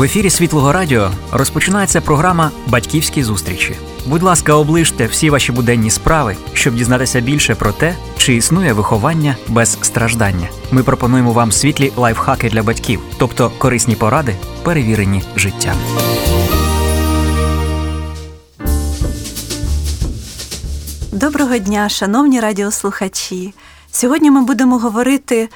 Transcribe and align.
В 0.00 0.02
ефірі 0.02 0.30
Світлого 0.30 0.72
Радіо 0.72 1.10
розпочинається 1.32 2.00
програма 2.00 2.50
Батьківські 2.66 3.22
зустрічі. 3.22 3.76
Будь 4.06 4.22
ласка, 4.22 4.54
оближте 4.54 5.06
всі 5.06 5.30
ваші 5.30 5.52
буденні 5.52 5.90
справи, 5.90 6.36
щоб 6.52 6.74
дізнатися 6.74 7.20
більше 7.20 7.54
про 7.54 7.72
те, 7.72 7.96
чи 8.16 8.34
існує 8.34 8.72
виховання 8.72 9.36
без 9.48 9.78
страждання. 9.82 10.48
Ми 10.70 10.82
пропонуємо 10.82 11.32
вам 11.32 11.52
світлі 11.52 11.92
лайфхаки 11.96 12.48
для 12.48 12.62
батьків, 12.62 13.00
тобто 13.18 13.52
корисні 13.58 13.94
поради, 13.94 14.34
перевірені 14.62 15.22
життям. 15.36 15.76
Доброго 21.12 21.58
дня, 21.58 21.88
шановні 21.88 22.40
радіослухачі. 22.40 23.54
Сьогодні 23.90 24.30
ми 24.30 24.42
будемо 24.42 24.78
говорити 24.78 25.48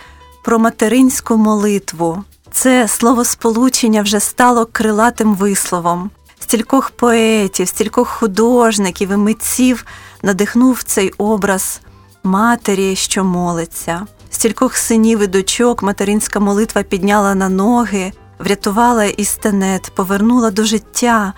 про 0.42 0.58
материнську 0.58 1.36
молитву. 1.36 2.24
Це 2.55 2.89
словосполучення 2.89 4.02
вже 4.02 4.20
стало 4.20 4.66
крилатим 4.73 5.34
висловом. 5.34 6.10
Стількох 6.41 6.91
поетів, 6.91 7.69
стількох 7.69 8.09
художників 8.09 9.11
і 9.11 9.16
митців 9.16 9.84
надихнув 10.23 10.83
цей 10.83 11.11
образ 11.19 11.80
матері, 12.23 12.97
що 12.97 13.25
молиться. 13.25 14.06
Стількох 14.30 14.77
синів 14.77 15.23
і 15.23 15.27
дочок 15.27 15.83
материнська 15.83 16.41
молитва 16.41 16.83
підняла 16.83 17.34
на 17.34 17.48
ноги, 17.48 18.12
врятувала 18.38 19.05
із 19.05 19.34
тенет, 19.34 19.92
повернула 19.95 20.50
до 20.50 20.64
життя, 20.64 21.33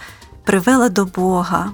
привела 0.45 0.88
до 0.88 1.04
Бога. 1.04 1.70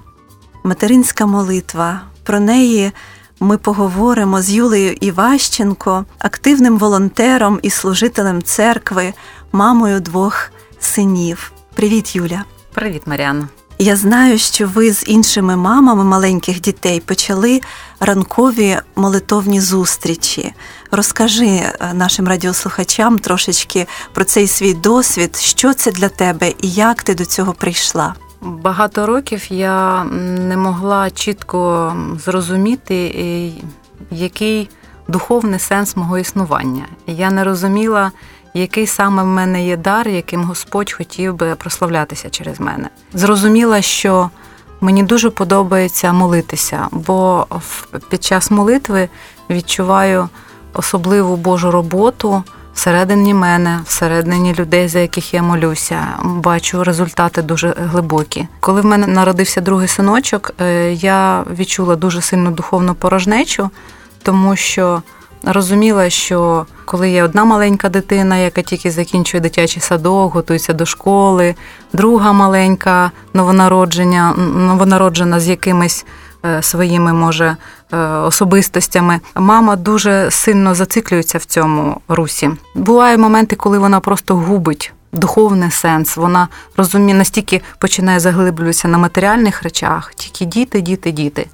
Материнська 0.64 1.26
молитва. 1.26 2.00
Про 2.22 2.40
неї 2.40 2.92
ми 3.42 3.58
поговоримо 3.58 4.42
з 4.42 4.50
Юлею 4.50 4.96
Іващенко, 5.00 6.04
активним 6.18 6.78
волонтером 6.78 7.58
і 7.62 7.70
служителем 7.70 8.42
церкви, 8.42 9.12
мамою 9.52 10.00
двох 10.00 10.50
синів. 10.80 11.52
Привіт, 11.74 12.16
Юля! 12.16 12.44
Привіт, 12.74 13.02
Маріанна. 13.06 13.48
Я 13.78 13.96
знаю, 13.96 14.38
що 14.38 14.66
ви 14.66 14.92
з 14.92 15.04
іншими 15.06 15.56
мамами 15.56 16.04
маленьких 16.04 16.60
дітей 16.60 17.00
почали 17.00 17.60
ранкові 18.00 18.78
молитовні 18.96 19.60
зустрічі. 19.60 20.54
Розкажи 20.90 21.46
е, 21.46 21.74
нашим 21.94 22.28
радіослухачам 22.28 23.18
трошечки 23.18 23.86
про 24.12 24.24
цей 24.24 24.46
свій 24.46 24.74
досвід, 24.74 25.36
що 25.36 25.74
це 25.74 25.90
для 25.90 26.08
тебе 26.08 26.52
і 26.60 26.70
як 26.70 27.02
ти 27.02 27.14
до 27.14 27.24
цього 27.24 27.52
прийшла. 27.52 28.14
Багато 28.42 29.06
років 29.06 29.52
я 29.52 30.04
не 30.04 30.56
могла 30.56 31.10
чітко 31.10 31.92
зрозуміти, 32.18 32.94
е, 32.94 33.50
який 34.10 34.70
духовний 35.08 35.58
сенс 35.58 35.96
мого 35.96 36.18
існування. 36.18 36.84
Я 37.06 37.30
не 37.30 37.44
розуміла, 37.44 38.12
який 38.54 38.86
саме 38.86 39.22
в 39.22 39.26
мене 39.26 39.66
є 39.66 39.76
дар, 39.76 40.08
яким 40.08 40.44
Господь 40.44 40.92
хотів 40.92 41.34
би 41.34 41.54
прославлятися 41.54 42.30
через 42.30 42.60
мене. 42.60 42.88
Зрозуміла, 43.14 43.82
що 43.82 44.30
мені 44.80 45.02
дуже 45.02 45.30
подобається 45.30 46.12
молитися, 46.12 46.88
бо 46.92 47.46
під 48.08 48.24
час 48.24 48.50
молитви 48.50 49.08
відчуваю 49.50 50.28
особливу 50.74 51.36
Божу 51.36 51.70
роботу 51.70 52.44
всередині 52.74 53.34
мене, 53.34 53.80
всередині 53.86 54.54
людей, 54.54 54.88
за 54.88 54.98
яких 54.98 55.34
я 55.34 55.42
молюся, 55.42 56.06
бачу 56.24 56.84
результати 56.84 57.42
дуже 57.42 57.74
глибокі. 57.78 58.48
Коли 58.60 58.80
в 58.80 58.84
мене 58.84 59.06
народився 59.06 59.60
другий 59.60 59.88
синочок, 59.88 60.50
е, 60.60 60.92
я 60.92 61.44
відчула 61.58 61.96
дуже 61.96 62.20
сильну 62.20 62.50
духовну 62.50 62.94
порожнечу, 62.94 63.70
тому 64.22 64.56
що 64.56 65.02
розуміла, 65.44 66.10
що 66.10 66.66
коли 66.84 67.10
є 67.10 67.24
одна 67.24 67.44
маленька 67.44 67.88
дитина, 67.88 68.36
яка 68.36 68.62
тільки 68.62 68.90
закінчує 68.90 69.40
дитячий 69.40 69.82
садок, 69.82 70.34
готується 70.34 70.72
до 70.72 70.86
школи, 70.86 71.54
друга 71.92 72.32
маленька 72.32 73.10
новонародження, 73.34 74.34
новонароджена 74.56 75.40
з 75.40 75.48
якимись 75.48 76.06
своїми, 76.62 77.12
може, 77.12 77.56
е, 77.92 77.96
особистостями. 77.98 79.20
Мама 79.34 79.76
дуже 79.76 80.30
сильно 80.30 80.74
зациклюється 80.74 81.38
в 81.38 81.44
цьому 81.44 82.00
русі. 82.08 82.50
Бувають 82.74 83.20
моменти, 83.20 83.56
коли 83.56 83.78
вона 83.78 84.00
просто 84.00 84.36
губить. 84.36 84.92
Духовний 85.12 85.70
сенс, 85.70 86.16
вона 86.16 86.48
розуміє, 86.76 87.14
настільки 87.14 87.62
починає 87.78 88.20
заглиблюватися 88.20 88.88
на 88.88 88.98
матеріальних 88.98 89.62
речах, 89.62 90.14
тільки 90.14 90.44
діти, 90.44 90.80
діти, 90.80 91.10
діти. 91.10 91.46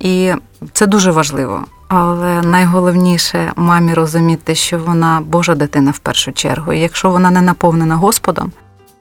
І 0.00 0.32
це 0.72 0.86
дуже 0.86 1.10
важливо. 1.10 1.64
Але 1.88 2.42
найголовніше 2.42 3.52
мамі 3.56 3.94
розуміти, 3.94 4.54
що 4.54 4.78
вона 4.78 5.20
Божа 5.26 5.54
дитина 5.54 5.90
в 5.90 5.98
першу 5.98 6.32
чергу. 6.32 6.72
І 6.72 6.80
якщо 6.80 7.10
вона 7.10 7.30
не 7.30 7.40
наповнена 7.40 7.96
Господом, 7.96 8.52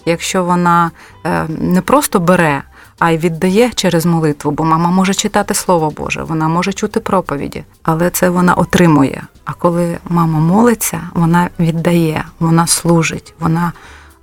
якщо 0.08 0.44
вона 0.44 0.92
е, 1.26 1.46
не 1.48 1.82
просто 1.82 2.20
бере, 2.20 2.64
а 3.00 3.12
й 3.12 3.18
віддає 3.18 3.72
через 3.76 4.06
молитву, 4.06 4.52
бо 4.52 4.64
мама 4.64 4.90
може 4.90 5.14
читати 5.14 5.54
Слово 5.54 5.90
Боже, 5.90 6.24
вона 6.24 6.48
може 6.48 6.74
чути 6.74 7.00
проповіді, 7.00 7.64
але 7.84 8.10
це 8.10 8.30
вона 8.30 8.54
отримує. 8.54 9.24
А 9.46 9.54
коли 9.54 9.98
мама 10.10 10.40
молиться, 10.40 11.02
вона 11.14 11.50
віддає, 11.60 12.26
вона 12.40 12.68
служить, 12.68 13.34
вона 13.40 13.74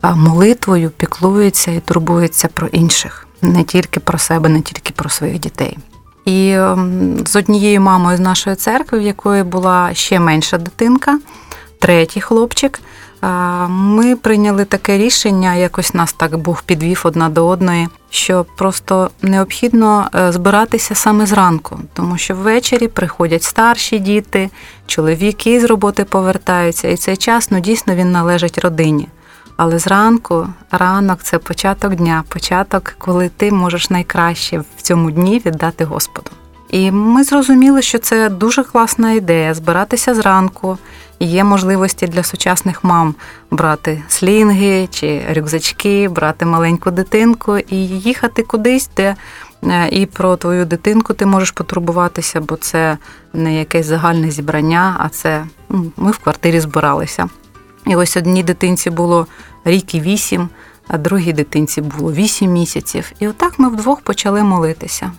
молитвою 0.02 0.90
піклується 0.90 1.70
і 1.70 1.80
турбується 1.80 2.48
про 2.48 2.66
інших, 2.66 3.26
не 3.42 3.64
тільки 3.64 4.00
про 4.00 4.18
себе, 4.18 4.48
не 4.48 4.60
тільки 4.60 4.92
про 4.92 5.10
своїх 5.10 5.38
дітей. 5.38 5.78
І 6.24 6.50
ем, 6.50 7.16
з 7.26 7.36
однією 7.36 7.80
мамою 7.80 8.16
з 8.16 8.20
нашої 8.20 8.56
церкви, 8.56 8.98
в 8.98 9.02
якої 9.02 9.42
була 9.42 9.94
ще 9.94 10.20
менша 10.20 10.58
дитинка, 10.58 11.18
третій 11.78 12.20
хлопчик. 12.20 12.80
Ми 13.68 14.16
прийняли 14.16 14.64
таке 14.64 14.98
рішення, 14.98 15.54
якось 15.54 15.94
нас 15.94 16.12
так 16.12 16.36
Бог 16.36 16.62
підвів 16.62 17.00
одна 17.04 17.28
до 17.28 17.46
одної, 17.46 17.88
що 18.10 18.46
просто 18.56 19.10
необхідно 19.22 20.08
е, 20.14 20.32
збиратися 20.32 20.94
саме 20.94 21.26
зранку, 21.26 21.80
тому 21.92 22.18
що 22.18 22.34
ввечері 22.34 22.88
приходять 22.88 23.42
старші 23.42 23.98
діти, 23.98 24.50
чоловіки 24.86 25.60
з 25.60 25.64
роботи 25.64 26.04
повертаються, 26.04 26.88
і 26.88 26.96
цей 26.96 27.16
час 27.16 27.50
ну 27.50 27.60
дійсно 27.60 27.94
він 27.94 28.12
належить 28.12 28.58
родині. 28.58 29.08
Але 29.56 29.78
зранку, 29.78 30.48
ранок 30.70 31.22
це 31.22 31.38
початок 31.38 31.94
дня, 31.94 32.24
початок, 32.28 32.94
коли 32.98 33.28
ти 33.28 33.52
можеш 33.52 33.90
найкраще 33.90 34.58
в 34.58 34.82
цьому 34.82 35.10
дні 35.10 35.42
віддати 35.46 35.84
Господу. 35.84 36.30
І 36.70 36.90
ми 36.90 37.24
зрозуміли, 37.24 37.82
що 37.82 37.98
це 37.98 38.28
дуже 38.28 38.64
класна 38.64 39.12
ідея 39.12 39.54
збиратися 39.54 40.14
зранку. 40.14 40.78
Є 41.20 41.44
можливості 41.44 42.06
для 42.06 42.22
сучасних 42.22 42.84
мам 42.84 43.14
брати 43.50 44.02
слінги 44.08 44.88
чи 44.90 45.22
рюкзачки, 45.34 46.08
брати 46.08 46.46
маленьку 46.46 46.90
дитинку 46.90 47.58
і 47.58 47.76
їхати 47.86 48.42
кудись, 48.42 48.90
де 48.96 49.16
е, 49.64 49.88
і 49.88 50.06
про 50.06 50.36
твою 50.36 50.64
дитинку 50.64 51.14
ти 51.14 51.26
можеш 51.26 51.50
потурбуватися, 51.50 52.40
бо 52.40 52.56
це 52.56 52.98
не 53.32 53.58
якесь 53.58 53.86
загальне 53.86 54.30
зібрання, 54.30 54.96
а 54.98 55.08
це 55.08 55.44
ми 55.96 56.10
в 56.10 56.18
квартирі 56.18 56.60
збиралися. 56.60 57.28
І 57.86 57.96
ось 57.96 58.16
одній 58.16 58.42
дитинці 58.42 58.90
було 58.90 59.26
рік 59.64 59.94
і 59.94 60.00
вісім, 60.00 60.48
а 60.88 60.98
другій 60.98 61.32
дитинці 61.32 61.80
було 61.80 62.12
вісім 62.12 62.52
місяців. 62.52 63.12
І 63.20 63.28
отак 63.28 63.58
ми 63.58 63.68
вдвох 63.68 64.00
почали 64.00 64.42
молитися. 64.42 65.12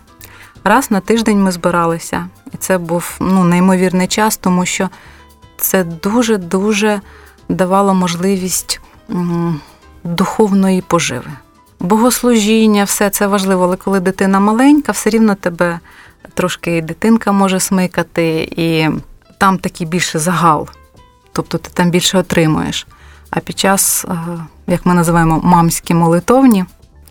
Раз 0.66 0.90
на 0.90 1.00
тиждень 1.00 1.42
ми 1.42 1.52
збиралися, 1.52 2.28
і 2.52 2.56
це 2.56 2.78
був 2.78 3.16
ну, 3.20 3.44
неймовірний 3.44 4.06
час, 4.06 4.36
тому 4.36 4.66
що 4.66 4.88
це 5.56 5.84
дуже-дуже 5.84 7.00
давало 7.48 7.94
можливість 7.94 8.80
духовної 10.04 10.80
поживи. 10.80 11.30
Богослужіння, 11.80 12.84
все 12.84 13.10
це 13.10 13.26
важливо, 13.26 13.64
але 13.64 13.76
коли 13.76 14.00
дитина 14.00 14.40
маленька, 14.40 14.92
все 14.92 15.10
рівно 15.10 15.34
тебе 15.34 15.80
трошки 16.34 16.82
дитинка 16.82 17.32
може 17.32 17.60
смикати, 17.60 18.48
і 18.56 18.88
там 19.38 19.58
такий 19.58 19.86
більше 19.86 20.18
загал, 20.18 20.68
тобто 21.32 21.58
ти 21.58 21.70
там 21.74 21.90
більше 21.90 22.18
отримуєш. 22.18 22.86
А 23.30 23.40
під 23.40 23.58
час, 23.58 24.04
е, 24.04 24.16
як 24.66 24.86
ми 24.86 24.94
називаємо 24.94 25.40
мамські 25.44 25.94
молитовні, 25.94 26.64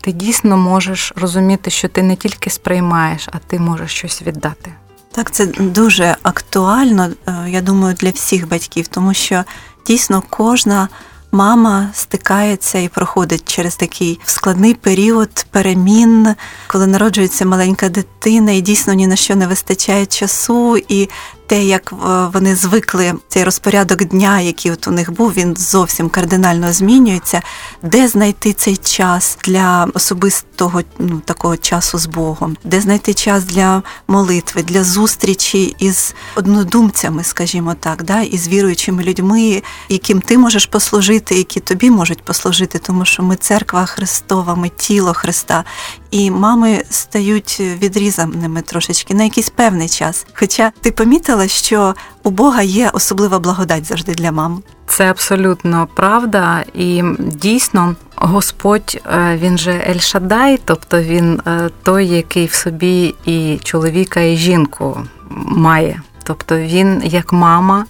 ти 0.06 0.12
дійсно 0.12 0.56
можеш 0.56 1.12
розуміти, 1.16 1.70
що 1.70 1.88
ти 1.88 2.02
не 2.02 2.16
тільки 2.16 2.50
сприймаєш, 2.50 3.28
а 3.32 3.38
ти 3.38 3.58
можеш 3.58 3.90
щось 3.90 4.22
віддати. 4.22 4.72
Так, 5.12 5.30
це 5.30 5.46
дуже 5.46 6.16
актуально, 6.22 7.08
е, 7.26 7.34
я 7.48 7.60
думаю, 7.60 7.94
для 7.94 8.10
всіх 8.10 8.48
батьків, 8.48 8.88
тому 8.88 9.14
що 9.14 9.44
дійсно 9.86 10.22
кожна 10.30 10.88
мама 11.32 11.90
стикається 11.92 12.78
і 12.78 12.88
проходить 12.88 13.52
через 13.52 13.76
такий 13.76 14.20
складний 14.24 14.74
період 14.74 15.46
перемін, 15.50 16.34
коли 16.66 16.86
народжується 16.86 17.44
маленька 17.44 17.88
дитина, 17.88 18.52
і 18.52 18.60
дійсно 18.60 18.94
ні 18.94 19.06
на 19.06 19.16
що 19.16 19.36
не 19.36 19.46
вистачає 19.46 20.06
часу, 20.06 20.76
і 20.88 21.08
те, 21.46 21.64
як 21.64 21.92
е, 21.92 21.96
вони 22.32 22.54
звикли 22.54 23.14
цей 23.28 23.44
розпорядок 23.44 24.04
дня, 24.04 24.40
який 24.40 24.72
от 24.72 24.88
у 24.88 24.90
них 24.90 25.12
був, 25.12 25.32
він 25.32 25.56
зовсім 25.56 26.08
кардинально 26.08 26.72
змінюється. 26.72 27.42
Де 27.82 28.08
знайти 28.08 28.52
цей 28.52 28.76
час 28.76 29.38
для 29.44 29.88
особистого 29.94 30.82
ну, 30.98 31.20
такого 31.24 31.56
часу 31.56 31.98
з 31.98 32.06
Богом, 32.06 32.56
де 32.64 32.80
знайти 32.80 33.14
час 33.14 33.44
для 33.44 33.82
молитви, 34.08 34.62
для 34.62 34.84
зустрічі 34.84 35.76
із 35.78 36.14
однодумцями, 36.34 37.24
скажімо 37.24 37.74
так, 37.80 38.02
да, 38.02 38.20
із 38.20 38.48
віруючими 38.48 39.02
людьми, 39.02 39.62
яким 39.88 40.20
ти 40.20 40.38
можеш 40.38 40.66
послужити, 40.66 41.34
які 41.34 41.60
тобі 41.60 41.90
можуть 41.90 42.22
послужити, 42.22 42.78
тому 42.78 43.04
що 43.04 43.22
ми 43.22 43.36
церква 43.36 43.86
Христова, 43.86 44.54
ми 44.54 44.70
тіло 44.76 45.14
Христа, 45.14 45.64
і 46.10 46.30
мами 46.30 46.82
стають 46.90 47.60
відрізаними 47.60 48.62
трошечки 48.62 49.14
на 49.14 49.24
якийсь 49.24 49.50
певний 49.50 49.88
час. 49.88 50.26
Хоча 50.34 50.72
ти 50.80 50.90
помітила, 50.90 51.48
що 51.48 51.94
у 52.22 52.30
Бога 52.30 52.62
є 52.62 52.90
особлива 52.92 53.38
благодать 53.38 53.84
завжди 53.84 54.14
для 54.14 54.32
мам. 54.32 54.62
Це 54.86 55.10
абсолютно 55.10 55.88
правда, 55.94 56.64
і 56.74 57.02
дійсно 57.18 57.96
Господь 58.16 59.00
е, 59.06 59.38
він 59.42 59.58
же 59.58 59.70
Ель-Шадай, 59.70 60.60
тобто 60.64 61.02
він 61.02 61.40
е, 61.46 61.70
той, 61.82 62.06
який 62.06 62.46
в 62.46 62.52
собі 62.52 63.14
і 63.24 63.58
чоловіка, 63.62 64.20
і 64.20 64.36
жінку 64.36 65.00
має. 65.46 66.02
Тобто 66.22 66.58
він 66.58 67.02
як 67.04 67.32
мама. 67.32 67.84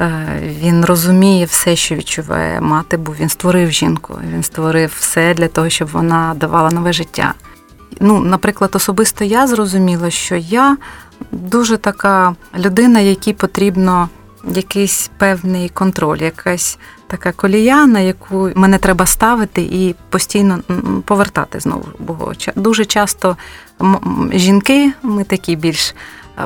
Е, 0.00 0.40
він 0.60 0.84
розуміє 0.84 1.44
все, 1.44 1.76
що 1.76 1.94
відчуває 1.94 2.60
мати, 2.60 2.96
бо 2.96 3.12
він 3.20 3.28
створив 3.28 3.70
жінку. 3.70 4.18
Він 4.32 4.42
створив 4.42 4.96
все 4.98 5.34
для 5.34 5.48
того, 5.48 5.68
щоб 5.68 5.88
вона 5.88 6.34
давала 6.36 6.70
нове 6.70 6.92
життя. 6.92 7.34
Ну, 8.00 8.20
наприклад, 8.20 8.70
особисто 8.74 9.24
я 9.24 9.46
зрозуміла, 9.46 10.10
що 10.10 10.36
я 10.36 10.76
дуже 11.32 11.76
така 11.76 12.34
людина, 12.58 13.00
якій 13.00 13.32
потрібно 13.32 14.08
якийсь 14.54 15.10
певний 15.18 15.68
контроль, 15.68 16.18
якась 16.18 16.78
така 17.06 17.32
колія, 17.32 17.86
на 17.86 18.00
яку 18.00 18.50
мене 18.54 18.78
треба 18.78 19.06
ставити 19.06 19.62
і 19.62 19.94
постійно 20.10 20.58
повертати 21.04 21.60
знову. 21.60 21.84
Бо 21.98 22.32
дуже 22.56 22.84
часто 22.84 23.36
жінки, 24.32 24.92
ми 25.02 25.24
такі 25.24 25.56
більш 25.56 25.94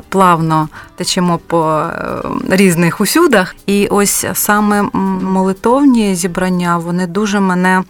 плавно 0.09 0.69
течемо 0.97 1.39
по 1.39 1.81
е, 1.81 2.23
різних 2.49 3.01
усюдах. 3.01 3.57
І 3.67 3.87
ось 3.87 4.27
саме 4.33 4.83
молитовні 5.23 6.15
зібрання 6.15 6.79
вони 6.79 7.07
дуже 7.07 7.41
мене, 7.41 7.83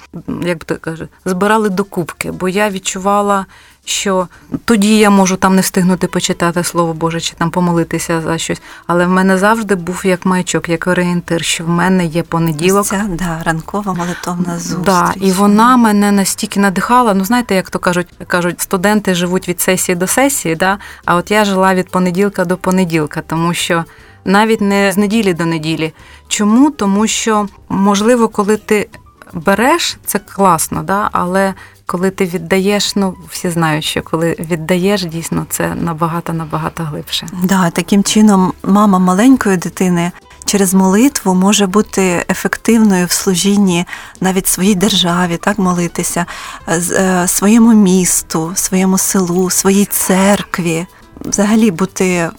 як 0.43 0.58
би 0.58 0.64
так 0.64 0.81
кажуть, 0.81 1.11
збирали 1.25 1.69
до 1.69 1.85
кубки, 1.85 2.31
бо 2.31 2.49
я 2.49 2.70
відчувала 2.70 3.47
що 3.85 4.29
тоді 4.65 4.99
я 4.99 5.11
можу 5.11 5.37
там 5.37 5.55
не 5.55 5.61
встигнути 5.61 6.06
почитати 6.06 6.65
слово 6.65 6.94
Боже 6.94 7.21
чи 7.21 7.35
там 7.35 7.50
помолитися 7.50 8.21
за 8.21 8.38
щось. 8.38 8.62
Але 8.87 9.06
в 9.06 9.09
мене 9.09 9.38
завжди 9.38 9.75
був 9.75 10.00
як 10.05 10.27
маячок, 10.27 10.69
як 10.69 10.87
орієнтир, 10.87 11.44
що 11.44 11.65
в 11.65 11.69
мене 11.69 12.06
є 12.06 12.23
понеділок. 12.23 12.87
Ця, 12.87 13.06
да, 13.09 13.43
ранкова 13.44 13.94
молитовна 13.94 14.59
зустріч. 14.59 14.85
Да, 14.85 15.12
І 15.17 15.32
вона 15.32 15.77
мене 15.77 16.12
настільки 16.12 16.61
надихала. 16.61 17.15
Ну, 17.15 17.25
знаєте, 17.25 17.55
як 17.55 17.71
то 17.71 17.79
кажуть, 17.79 18.09
кажуть, 18.27 18.61
студенти 18.61 19.15
живуть 19.15 19.49
від 19.49 19.61
сесії 19.61 19.97
до 19.97 20.06
сесії, 20.06 20.56
да? 20.56 20.79
а 21.05 21.17
от 21.17 21.31
я 21.31 21.44
жила 21.44 21.75
від 21.75 21.91
понеділка 21.91 22.44
до 22.44 22.56
понеділка, 22.56 23.23
тому 23.26 23.55
що. 23.55 23.85
Навіть 24.25 24.61
не 24.61 24.93
з 24.93 24.97
неділі 24.97 25.35
до 25.35 25.47
неділі. 25.47 25.94
Чому? 26.29 26.71
Тому 26.71 27.06
що, 27.06 27.49
можливо, 27.69 28.29
коли 28.29 28.56
ти 28.56 28.88
береш, 29.33 29.99
це 30.06 30.19
класно, 30.19 30.83
да? 30.83 31.09
але 31.12 31.55
коли 31.91 32.11
ти 32.11 32.25
віддаєш, 32.25 32.97
ну 32.97 33.15
всі 33.31 33.51
знають, 33.51 33.85
що 33.85 34.03
коли 34.03 34.37
віддаєш, 34.39 35.05
дійсно 35.05 35.47
це 35.51 35.75
набагато 35.75 36.33
набагато 36.33 36.85
глибше. 36.85 37.27
Да, 37.43 37.71
таким 37.71 38.05
чином, 38.05 38.53
мама 38.63 38.99
маленької 38.99 39.57
дитини. 39.57 40.13
Через 40.45 40.75
молитву 40.75 41.35
може 41.35 41.67
бути 41.67 42.25
ефективною 42.31 43.07
в 43.07 43.11
служінні 43.11 43.87
навіть 44.21 44.47
своїй 44.47 44.75
державі, 44.75 45.37
так 45.37 45.59
молитися, 45.59 46.27
е, 46.69 47.29
своєму 47.29 47.75
місту, 47.75 48.53
своєму 48.55 48.99
селу, 48.99 49.51
своїй 49.51 49.85
церкві 49.85 50.87
взагалі 51.25 51.71
бути 51.71 52.31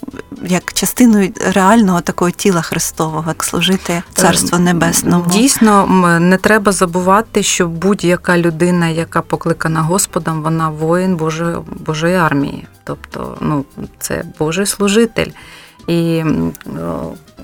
як 0.43 0.73
частиною 0.73 1.29
реального 1.53 2.01
такого 2.01 2.31
тіла 2.31 2.61
Христового, 2.61 3.25
як 3.27 3.43
служити 3.43 4.03
Царство 4.13 4.59
Небесному. 4.59 5.25
Дійсно, 5.29 5.87
не 6.19 6.37
треба 6.37 6.71
забувати, 6.71 7.43
що 7.43 7.67
будь-яка 7.67 8.37
людина, 8.37 8.87
яка 8.87 9.21
покликана 9.21 9.81
Господом, 9.81 10.41
вона 10.43 10.69
воїн 10.69 11.15
Божої, 11.15 11.55
Божої 11.85 12.15
армії. 12.15 12.67
Тобто, 12.83 13.37
ну, 13.41 13.65
це 13.99 14.23
Божий 14.39 14.65
служитель. 14.65 15.31
І, 15.87 16.23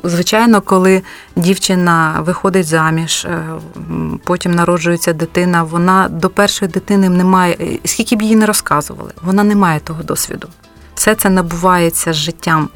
звичайно, 0.04 0.62
коли 0.62 1.01
дівчина 1.36 2.22
виходить 2.22 2.68
заміж, 2.68 3.25
е, 3.25 3.44
потім 4.24 4.51
народжується 4.51 5.13
дитина, 5.13 5.63
вона 5.63 6.10
до 6.10 6.30
першої 6.30 6.72
дитини 6.72 7.10
не 7.10 7.24
має, 7.24 7.80
скільки 7.86 8.16
б 8.16 8.22
їй 8.22 8.36
не 8.36 8.45
розказували, 8.45 9.12
вона 9.22 9.44
не 9.44 9.56
має 9.56 9.80
того 9.80 10.04
досвіду 10.04 10.48
все 10.97 11.15
це 11.15 11.29
набувається 11.29 12.13
з 12.13 12.15
життям. 12.15 12.69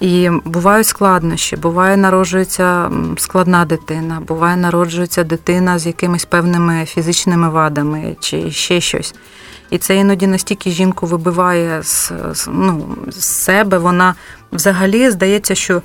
І 0.00 0.30
бувають 0.44 0.86
складнощі, 0.86 1.56
буває, 1.56 1.96
народжується 1.96 2.90
складна 3.16 3.64
дитина, 3.64 4.20
буває, 4.20 4.56
народжується 4.56 5.24
дитина 5.24 5.78
з 5.78 5.86
якимись 5.86 6.24
певними 6.24 6.84
фізичними 6.86 7.48
вадами 7.48 8.16
чи 8.20 8.50
ще 8.50 8.80
щось. 8.80 9.14
І 9.70 9.78
це 9.78 9.96
іноді 9.96 10.26
настільки 10.26 10.70
жінку 10.70 11.06
вибиває 11.06 11.82
з, 11.82 12.12
ну, 12.48 12.96
з 13.08 13.24
себе, 13.24 13.78
вона 13.78 14.14
взагалі 14.52 15.10
здається, 15.10 15.54
що 15.54 15.82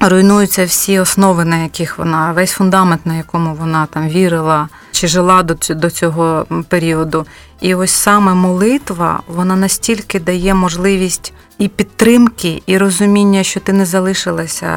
руйнуються 0.00 0.64
всі 0.64 0.98
основи, 0.98 1.44
на 1.44 1.56
яких 1.56 1.98
вона, 1.98 2.32
весь 2.32 2.52
фундамент, 2.52 3.06
на 3.06 3.14
якому 3.14 3.54
вона 3.54 3.86
там 3.86 4.08
вірила 4.08 4.68
чи 4.92 5.08
жила 5.08 5.42
до 5.68 5.90
цього 5.90 6.46
періоду. 6.68 7.26
І 7.60 7.74
ось 7.74 7.90
саме 7.90 8.34
молитва, 8.34 9.20
вона 9.28 9.56
настільки 9.56 10.20
дає 10.20 10.54
можливість 10.54 11.32
і 11.58 11.68
підтримки, 11.68 12.62
і 12.66 12.78
розуміння, 12.78 13.42
що 13.42 13.60
ти 13.60 13.72
не 13.72 13.86
залишилася 13.86 14.70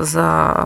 за 0.00 0.56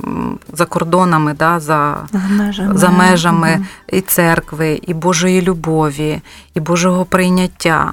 за 0.53 0.65
кордонами, 0.65 1.35
да, 1.39 1.61
за 1.61 1.97
межами, 2.31 2.79
за 2.79 2.89
межами 2.91 3.53
угу. 3.55 3.65
і 3.89 4.01
церкви, 4.01 4.81
і 4.87 4.95
Божої 4.95 5.43
любові, 5.43 6.21
і 6.55 6.61
Божого 6.61 7.05
прийняття. 7.05 7.93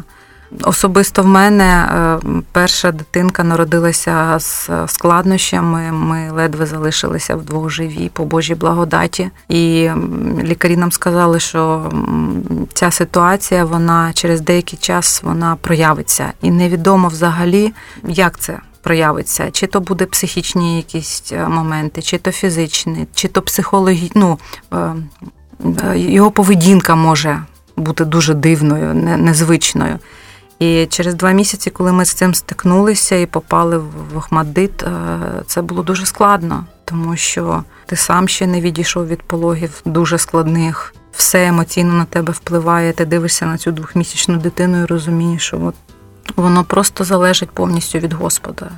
Особисто 0.64 1.24
в 1.24 1.28
мене 1.28 1.64
е, 1.66 2.20
перша 2.52 2.92
дитинка 2.92 3.44
народилася 3.44 4.40
з 4.40 4.70
складнощами. 4.88 5.92
Ми 5.92 6.32
ледве 6.32 6.66
залишилися 6.66 7.36
вдвох 7.36 7.70
живі 7.70 8.10
по 8.14 8.26
Божій 8.26 8.56
благодаті. 8.56 9.30
І 9.50 9.90
лікарі 10.44 10.78
нам 10.78 10.92
сказали, 10.92 11.40
що 11.40 11.92
ця 12.74 12.92
ситуація 12.92 13.66
вона 13.66 14.14
через 14.14 14.42
деякий 14.42 14.80
час 14.80 15.24
вона 15.24 15.56
проявиться, 15.56 16.34
і 16.42 16.52
невідомо 16.52 17.08
взагалі, 17.08 17.74
як 18.08 18.40
це. 18.40 18.60
Проявиться, 18.84 19.52
чи 19.52 19.68
то 19.68 19.80
буде 19.80 20.06
психічні 20.06 20.78
якісь 20.78 21.24
е, 21.32 21.48
моменти, 21.48 22.02
чи 22.02 22.18
то 22.18 22.32
фізичні, 22.32 23.08
чи 23.14 23.28
то 23.28 23.42
психологічні, 23.42 24.12
ну, 24.16 24.40
е, 24.74 26.00
його 26.00 26.32
поведінка 26.32 26.96
може 26.96 27.44
бути 27.78 28.06
дуже 28.06 28.34
дивною, 28.34 28.94
незвичною. 29.18 30.00
І 30.62 30.86
через 30.86 31.16
два 31.16 31.32
місяці, 31.32 31.70
коли 31.70 31.92
ми 31.92 32.06
з 32.06 32.14
цим 32.14 32.34
стикнулися 32.34 33.16
і 33.16 33.26
попали 33.26 33.78
в 33.78 34.18
Охмадит, 34.18 34.84
е, 34.84 34.90
це 35.48 35.62
було 35.62 35.84
дуже 35.84 36.06
складно, 36.06 36.66
тому 36.86 37.16
що 37.16 37.64
ти 37.86 37.96
сам 37.96 38.28
ще 38.28 38.48
не 38.48 38.62
відійшов 38.62 39.08
від 39.08 39.24
пологів 39.24 39.82
дуже 39.86 40.18
складних. 40.18 40.94
Все 41.12 41.48
емоційно 41.48 41.94
на 41.94 42.06
тебе 42.06 42.34
впливає. 42.34 42.94
Ти 42.94 43.06
дивишся 43.06 43.46
на 43.46 43.58
цю 43.58 43.72
двохмісячну 43.72 44.38
дитину 44.38 44.82
і 44.82 44.86
розумієш, 44.86 45.44
що 45.44 45.62
от 45.66 45.76
воно 46.36 46.64
просто 46.64 47.04
залежить 47.04 47.52
повністю 47.52 48.00
від 48.00 48.14
Господа. 48.14 48.70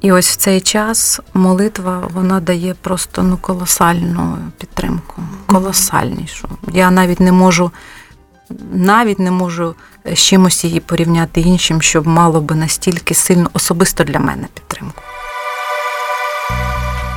І 0.00 0.12
ось 0.12 0.28
в 0.28 0.36
цей 0.36 0.60
час 0.60 1.20
молитва 1.34 2.08
вона 2.14 2.40
дає 2.40 2.74
просто 2.80 3.22
ну 3.22 3.36
колосальну 3.36 4.38
підтримку, 4.58 5.22
колосальнішу. 5.46 6.48
Я 6.72 6.90
навіть 6.90 7.20
не 7.20 7.32
можу 7.32 7.70
навіть 8.72 9.18
не 9.18 9.30
можу 9.30 9.74
з 10.04 10.18
чимось 10.18 10.64
її 10.64 10.80
порівняти 10.80 11.40
іншим, 11.40 11.82
щоб 11.82 12.06
мало 12.06 12.40
би 12.40 12.54
настільки 12.54 13.14
сильно 13.14 13.50
особисто 13.52 14.04
для 14.04 14.18
мене 14.18 14.46
підтримку. 14.54 15.02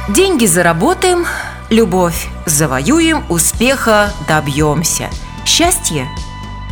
Деньги 0.09 0.47
заработаем, 0.47 1.25
любовь 1.71 2.27
завоюем, 2.45 3.23
успеха 3.29 4.11
добьемся. 4.27 5.09
Счастье? 5.45 6.07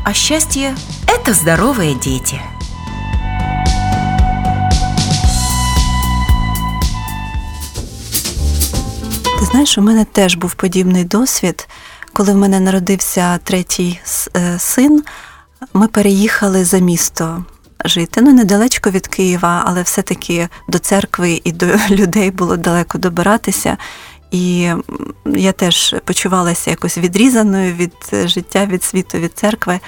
А 0.03 0.13
счастье– 0.13 0.75
это 1.07 1.33
здоровые 1.33 1.95
дети. 1.95 2.41
Ти 9.39 9.45
знаєш, 9.45 9.77
у 9.77 9.81
мене 9.81 10.05
теж 10.05 10.35
був 10.35 10.53
подібний 10.53 11.03
досвід. 11.03 11.67
Коли 12.13 12.33
в 12.33 12.37
мене 12.37 12.59
народився 12.59 13.37
третій 13.43 13.99
е, 14.37 14.59
син, 14.59 15.03
ми 15.73 15.87
переїхали 15.87 16.65
за 16.65 16.77
місто 16.77 17.45
жити. 17.85 18.21
Ну, 18.21 18.33
недалечко 18.33 18.89
від 18.89 19.07
Києва, 19.07 19.63
але 19.65 19.81
все-таки 19.81 20.49
до 20.67 20.79
церкви 20.79 21.41
і 21.43 21.51
до 21.51 21.65
людей 21.89 22.31
було 22.31 22.57
далеко 22.57 22.97
добиратися. 22.97 23.77
І 24.31 24.71
я 25.25 25.51
теж 25.51 25.95
почувалася 26.05 26.69
якось 26.69 26.97
відрізаною 26.97 27.73
від 27.73 27.93
життя, 28.29 28.65
від 28.65 28.83
світу, 28.83 29.17
від 29.17 29.33
церкви. 29.33 29.79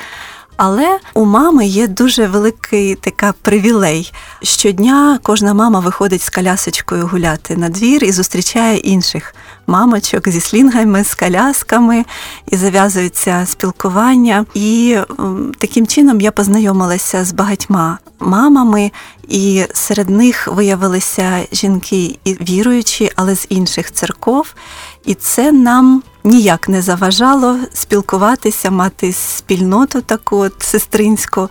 Але 0.57 0.99
у 1.13 1.25
мами 1.25 1.65
є 1.65 1.87
дуже 1.87 2.27
великий 2.27 2.95
така 2.95 3.33
привілей. 3.41 4.13
Щодня 4.43 5.19
кожна 5.23 5.53
мама 5.53 5.79
виходить 5.79 6.21
з 6.21 6.29
колясочкою 6.29 7.07
гуляти 7.07 7.57
на 7.57 7.69
двір 7.69 8.03
і 8.03 8.11
зустрічає 8.11 8.77
інших 8.77 9.35
мамочок 9.67 10.29
зі 10.29 10.39
слінгами, 10.39 11.03
з 11.03 11.15
колясками, 11.15 12.05
і 12.47 12.57
зав'язується 12.57 13.45
спілкування. 13.45 14.45
І 14.53 14.97
таким 15.57 15.87
чином 15.87 16.21
я 16.21 16.31
познайомилася 16.31 17.25
з 17.25 17.31
багатьма 17.31 17.97
мамами, 18.19 18.91
і 19.27 19.63
серед 19.73 20.09
них 20.09 20.47
виявилися 20.47 21.39
жінки 21.51 22.19
і 22.23 22.33
віруючі, 22.33 23.11
але 23.15 23.35
з 23.35 23.45
інших 23.49 23.91
церков. 23.91 24.53
І 25.05 25.13
це 25.13 25.51
нам 25.51 26.03
ніяк 26.23 26.69
не 26.69 26.81
заважало 26.81 27.57
спілкуватися, 27.73 28.71
мати 28.71 29.13
спільноту 29.13 30.01
таку 30.01 30.37
от 30.37 30.53
сестринську. 30.63 31.49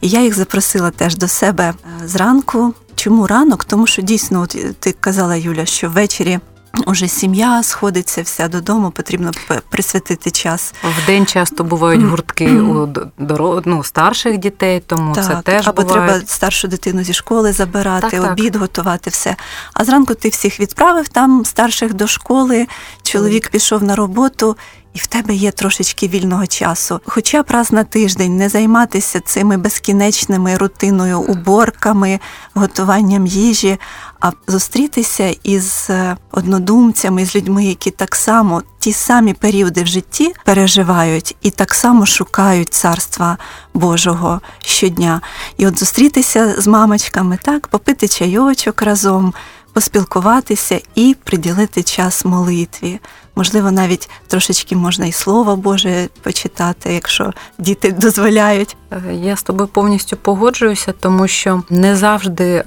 І 0.00 0.08
я 0.08 0.22
їх 0.22 0.34
запросила 0.34 0.90
теж 0.90 1.16
до 1.16 1.28
себе 1.28 1.64
е, 1.64 2.08
зранку. 2.08 2.74
Чому 2.94 3.26
ранок? 3.26 3.64
Тому 3.64 3.86
що 3.86 4.02
дійсно, 4.02 4.40
от 4.40 4.56
ти 4.80 4.92
казала, 4.92 5.36
Юля, 5.36 5.66
що 5.66 5.90
ввечері 5.90 6.38
Уже 6.86 7.08
сім'я 7.08 7.62
сходиться 7.62 8.22
вся 8.22 8.48
додому, 8.48 8.90
потрібно 8.90 9.30
присвятити 9.68 10.30
час. 10.30 10.74
В 10.82 11.06
день 11.06 11.26
часто 11.26 11.64
бувають 11.64 12.02
гуртки 12.02 12.50
у 12.50 12.88
дорог, 13.18 13.62
ну, 13.64 13.84
старших 13.84 14.38
дітей, 14.38 14.82
тому 14.86 15.14
так, 15.14 15.24
це 15.24 15.52
теж 15.52 15.68
або 15.68 15.82
бувають. 15.82 16.06
треба 16.06 16.26
старшу 16.26 16.68
дитину 16.68 17.02
зі 17.02 17.12
школи 17.12 17.52
забирати, 17.52 18.20
так, 18.20 18.32
обід 18.32 18.52
так. 18.52 18.62
готувати 18.62 19.10
все. 19.10 19.36
А 19.72 19.84
зранку 19.84 20.14
ти 20.14 20.28
всіх 20.28 20.60
відправив 20.60 21.08
там 21.08 21.44
старших 21.44 21.94
до 21.94 22.06
школи, 22.06 22.66
чоловік 23.02 23.48
пішов 23.48 23.82
на 23.82 23.96
роботу. 23.96 24.56
І 24.94 24.98
в 24.98 25.06
тебе 25.06 25.34
є 25.34 25.50
трошечки 25.50 26.08
вільного 26.08 26.46
часу. 26.46 27.00
Хоча 27.06 27.42
б 27.42 27.46
раз 27.48 27.72
на 27.72 27.84
тиждень 27.84 28.36
не 28.36 28.48
займатися 28.48 29.20
цими 29.20 29.56
безкінечними 29.56 30.56
рутиною, 30.56 31.20
уборками, 31.20 32.20
готуванням 32.54 33.26
їжі, 33.26 33.78
а 34.20 34.30
зустрітися 34.46 35.34
із 35.42 35.86
е, 35.90 36.16
однодумцями, 36.30 37.26
з 37.26 37.36
людьми, 37.36 37.64
які 37.64 37.90
так 37.90 38.16
само 38.16 38.62
ті 38.78 38.92
самі 38.92 39.34
періоди 39.34 39.82
в 39.82 39.86
житті 39.86 40.34
переживають 40.44 41.36
і 41.42 41.50
так 41.50 41.74
само 41.74 42.06
шукають 42.06 42.74
царства 42.74 43.38
Божого 43.74 44.40
щодня. 44.60 45.20
І 45.56 45.66
от 45.66 45.78
зустрітися 45.78 46.54
з 46.60 46.66
мамочками, 46.66 47.38
так, 47.42 47.68
попити 47.68 48.08
чайочок 48.08 48.82
разом 48.82 49.34
поспілкуватися 49.72 50.80
і 50.94 51.16
приділити 51.24 51.82
час 51.82 52.24
молитві. 52.24 53.00
Можливо, 53.36 53.70
навіть 53.70 54.10
трошечки 54.26 54.76
можна 54.76 55.06
і 55.06 55.12
слово 55.12 55.56
Боже 55.56 56.08
почитати, 56.22 56.92
якщо 56.92 57.32
діти 57.58 57.92
дозволяють. 57.98 58.76
Я 59.12 59.36
з 59.36 59.42
тобою 59.42 59.68
повністю 59.68 60.16
погоджуюся, 60.16 60.92
тому 61.00 61.28
що 61.28 61.62
не 61.70 61.96
завжди 61.96 62.64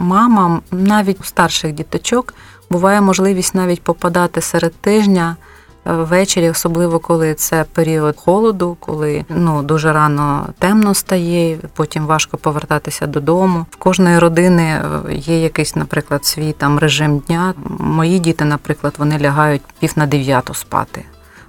мамам, 0.00 0.62
навіть 0.70 1.20
у 1.20 1.24
старших 1.24 1.72
діточок, 1.72 2.34
буває 2.70 3.00
можливість 3.00 3.54
навіть 3.54 3.82
попадати 3.82 4.40
серед 4.40 4.74
тижня 4.74 5.36
ввечері, 5.84 6.50
особливо 6.50 6.98
коли 6.98 7.34
це 7.34 7.64
період 7.72 8.16
холоду, 8.16 8.76
коли 8.80 9.24
ну 9.28 9.62
дуже 9.62 9.92
рано 9.92 10.46
темно 10.58 10.94
стає, 10.94 11.58
потім 11.74 12.06
важко 12.06 12.36
повертатися 12.36 13.06
додому. 13.06 13.66
В 13.70 13.76
кожної 13.76 14.18
родини 14.18 14.62
е, 14.62 15.14
є 15.14 15.42
якийсь, 15.42 15.76
наприклад, 15.76 16.24
свій 16.24 16.52
там 16.52 16.78
режим 16.78 17.18
дня. 17.18 17.54
Мої 17.78 18.18
діти, 18.18 18.44
наприклад, 18.44 18.94
вони 18.98 19.18
лягають 19.18 19.62
пів 19.78 19.92
на 19.96 20.06
дев'яту 20.06 20.54
спати. 20.54 21.04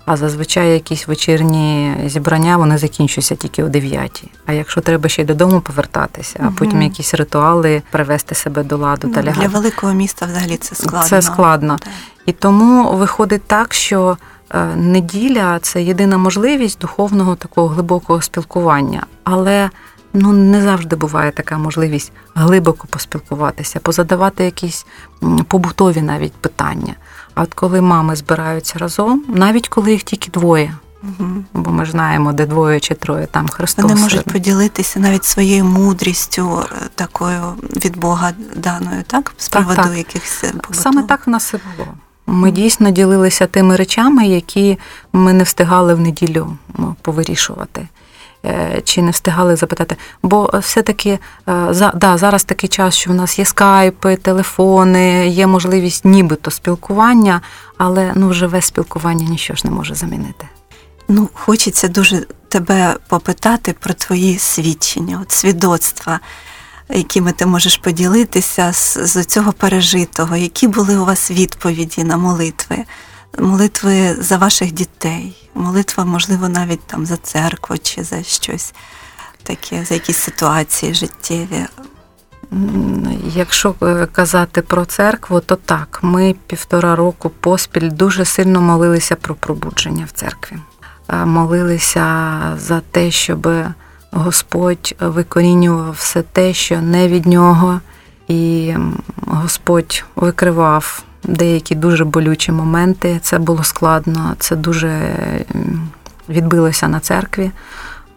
А 0.05 0.17
зазвичай 0.17 0.73
якісь 0.73 1.07
вечірні 1.07 1.95
зібрання 2.05 2.57
вони 2.57 2.77
закінчуються 2.77 3.35
тільки 3.35 3.63
о 3.63 3.69
9. 3.69 4.23
А 4.45 4.53
якщо 4.53 4.81
треба 4.81 5.09
ще 5.09 5.21
й 5.21 5.25
додому 5.25 5.61
повертатися, 5.61 6.39
а 6.47 6.59
потім 6.59 6.81
якісь 6.81 7.13
ритуали 7.13 7.81
привести 7.91 8.35
себе 8.35 8.63
до 8.63 8.77
ладу 8.77 9.07
ну, 9.07 9.13
та 9.13 9.23
лягати. 9.23 9.39
Для 9.39 9.47
великого 9.47 9.93
міста 9.93 10.25
взагалі 10.25 10.57
це 10.57 10.75
складно. 10.75 11.09
Це 11.09 11.21
складно. 11.21 11.77
Так. 11.77 11.89
І 12.25 12.31
тому 12.31 12.97
виходить 12.97 13.43
так, 13.43 13.73
що 13.73 14.17
е, 14.49 14.65
неділя 14.75 15.59
це 15.59 15.83
єдина 15.83 16.17
можливість 16.17 16.79
духовного 16.79 17.35
такого 17.35 17.67
глибокого 17.67 18.21
спілкування. 18.21 19.05
Але 19.23 19.69
ну 20.13 20.33
не 20.33 20.61
завжди 20.61 20.95
буває 20.95 21.31
така 21.31 21.57
можливість 21.57 22.11
глибоко 22.35 22.87
поспілкуватися, 22.89 23.79
позадавати 23.79 24.43
якісь 24.43 24.85
побутові 25.47 26.01
навіть 26.01 26.33
питання. 26.33 26.93
А 27.35 27.41
от 27.41 27.53
коли 27.53 27.81
мами 27.81 28.15
збираються 28.15 28.79
разом, 28.79 29.23
навіть 29.27 29.67
коли 29.67 29.91
їх 29.91 30.03
тільки 30.03 30.31
двоє. 30.31 30.73
Угу. 31.03 31.29
Бо 31.53 31.71
ми 31.71 31.85
ж 31.85 31.91
знаємо, 31.91 32.33
де 32.33 32.45
двоє 32.45 32.79
чи 32.79 32.95
троє 32.95 33.27
там 33.31 33.47
Христос. 33.47 33.85
Вони 33.85 34.01
можуть 34.01 34.25
поділитися 34.25 34.99
навіть 34.99 35.25
своєю 35.25 35.65
мудрістю, 35.65 36.59
е, 36.59 36.89
такою 36.95 37.41
від 37.85 37.97
Бога 37.97 38.31
даною, 38.55 39.03
так? 39.07 39.33
З 39.37 39.49
приводу 39.49 39.75
так, 39.75 39.85
так. 39.85 39.97
якихось 39.97 40.41
побутових. 40.41 40.81
Саме 40.81 41.03
так 41.03 41.27
в 41.27 41.29
нас 41.29 41.53
і 41.53 41.57
було. 41.77 41.93
Ми 42.27 42.51
дійсно 42.51 42.91
ділилися 42.91 43.47
тими 43.47 43.75
речами, 43.75 44.27
які 44.27 44.77
ми 45.13 45.33
не 45.33 45.43
встигали 45.43 45.93
в 45.93 45.99
неділю 45.99 46.57
ну, 46.77 46.95
повирішувати. 47.01 47.87
Е, 48.45 48.81
чи 48.83 49.01
не 49.01 49.11
встигали 49.11 49.55
запитати? 49.55 49.95
Бо 50.23 50.49
все-таки 50.53 51.09
е, 51.09 51.19
да, 51.95 52.17
зараз 52.17 52.43
такий 52.43 52.69
час, 52.69 52.95
що 52.95 53.11
в 53.11 53.13
нас 53.13 53.39
є 53.39 53.45
скайпи, 53.45 54.15
телефони, 54.15 55.27
є 55.27 55.47
можливість 55.47 56.05
нібито 56.05 56.51
спілкування, 56.51 57.41
але 57.77 58.11
ну, 58.15 58.33
живе 58.33 58.61
спілкування 58.61 59.29
нічого 59.29 59.57
ж 59.57 59.67
не 59.67 59.71
може 59.71 59.95
замінити. 59.95 60.47
Ну, 61.07 61.29
хочеться 61.33 61.87
дуже 61.87 62.21
тебе 62.49 62.95
попитати 63.09 63.75
про 63.79 63.93
твої 63.93 64.37
свідчення, 64.37 65.19
от 65.21 65.31
свідоцтва 65.31 66.19
якими 66.89 67.31
ти 67.31 67.45
можеш 67.45 67.77
поділитися 67.77 68.73
з, 68.73 68.97
з 68.97 69.25
цього 69.25 69.53
пережитого, 69.53 70.35
які 70.35 70.67
були 70.67 70.97
у 70.97 71.05
вас 71.05 71.31
відповіді 71.31 72.03
на 72.03 72.17
молитви, 72.17 72.77
молитви 73.39 74.15
за 74.19 74.37
ваших 74.37 74.71
дітей, 74.71 75.49
молитва, 75.55 76.05
можливо, 76.05 76.49
навіть 76.49 76.87
там 76.87 77.05
за 77.05 77.17
церкву 77.17 77.77
чи 77.77 78.03
за 78.03 78.23
щось 78.23 78.73
таке, 79.43 79.85
за 79.85 79.93
якісь 79.93 80.17
ситуації 80.17 80.93
життєві. 80.93 81.65
Якщо 83.35 83.75
е, 83.81 84.07
казати 84.11 84.61
про 84.61 84.85
церкву, 84.85 85.39
то 85.39 85.55
так, 85.55 85.99
ми 86.01 86.35
півтора 86.47 86.95
року 86.95 87.31
поспіль 87.39 87.91
дуже 87.91 88.25
сильно 88.25 88.61
молилися 88.61 89.15
про 89.15 89.35
пробудження 89.35 90.05
в 90.05 90.11
церкві. 90.11 90.57
Е, 91.09 91.25
молилися 91.25 92.39
за 92.57 92.81
те, 92.91 93.11
щоб 93.11 93.47
Господь 94.11 94.95
викорінював 94.99 95.91
все 95.91 96.21
те, 96.21 96.53
що 96.53 96.81
не 96.81 97.07
від 97.07 97.25
нього, 97.25 97.79
і 98.27 98.73
Господь 99.27 100.05
викривав 100.15 101.03
деякі 101.27 101.75
дуже 101.75 102.05
болючі 102.05 102.51
моменти. 102.51 103.19
Це 103.21 103.39
було 103.39 103.63
складно, 103.63 104.35
це 104.39 104.55
дуже 104.55 105.15
відбилося 106.29 106.87
на 106.87 106.99
церкві. 106.99 107.51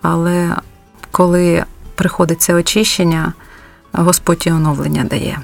Але 0.03 0.57
коли 1.11 1.65
приходить 1.95 2.43
це 2.43 2.55
очищення, 2.55 3.33
Господь 3.93 4.45
і 4.47 4.51
оновлення 4.51 5.05
дає, 5.05 5.39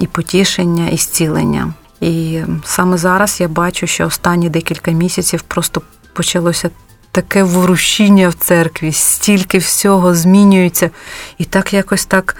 і 0.00 0.06
потішення, 0.06 0.88
і 0.88 0.96
зцілення. 0.96 1.72
І 2.00 2.40
саме 2.64 2.98
зараз 2.98 3.40
я 3.40 3.48
бачу, 3.48 3.86
що 3.86 4.06
останні 4.06 4.48
декілька 4.48 4.90
місяців 4.90 5.42
просто 5.42 5.82
почалося 6.12 6.70
таке 7.14 7.42
ворушіння 7.42 8.28
в 8.28 8.34
церкві, 8.34 8.92
стільки 8.92 9.58
всього 9.58 10.14
змінюється, 10.14 10.90
і 11.38 11.44
так 11.44 11.72
якось 11.72 12.06
так 12.06 12.36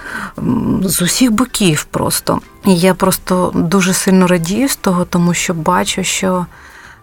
з 0.82 1.02
усіх 1.02 1.32
боків 1.32 1.84
просто. 1.84 2.40
І 2.66 2.76
я 2.76 2.94
просто 2.94 3.52
дуже 3.54 3.92
сильно 3.92 4.26
радію 4.26 4.68
з 4.68 4.76
того, 4.76 5.04
тому 5.04 5.34
що 5.34 5.54
бачу, 5.54 6.04
що. 6.04 6.46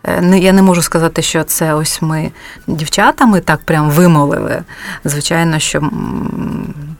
Е, 0.03 0.39
я 0.39 0.53
не 0.53 0.61
можу 0.61 0.81
сказати, 0.81 1.21
що 1.21 1.43
це 1.43 1.73
ось 1.73 2.01
ми 2.01 2.31
дівчатами 2.67 3.39
так 3.39 3.65
прям 3.65 3.91
вимолили. 3.91 4.63
Звичайно, 5.03 5.59
що 5.59 5.89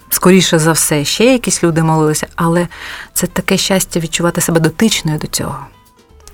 скоріше 0.09 0.59
за 0.59 0.71
все 0.71 1.05
ще 1.05 1.25
якісь 1.25 1.63
люди 1.63 1.83
молилися, 1.83 2.27
але 2.35 2.67
це 3.13 3.27
таке 3.27 3.57
щастя 3.57 3.99
відчувати 3.99 4.41
себе 4.41 4.59
дотичною 4.59 5.17
до 5.17 5.27
цього 5.27 5.57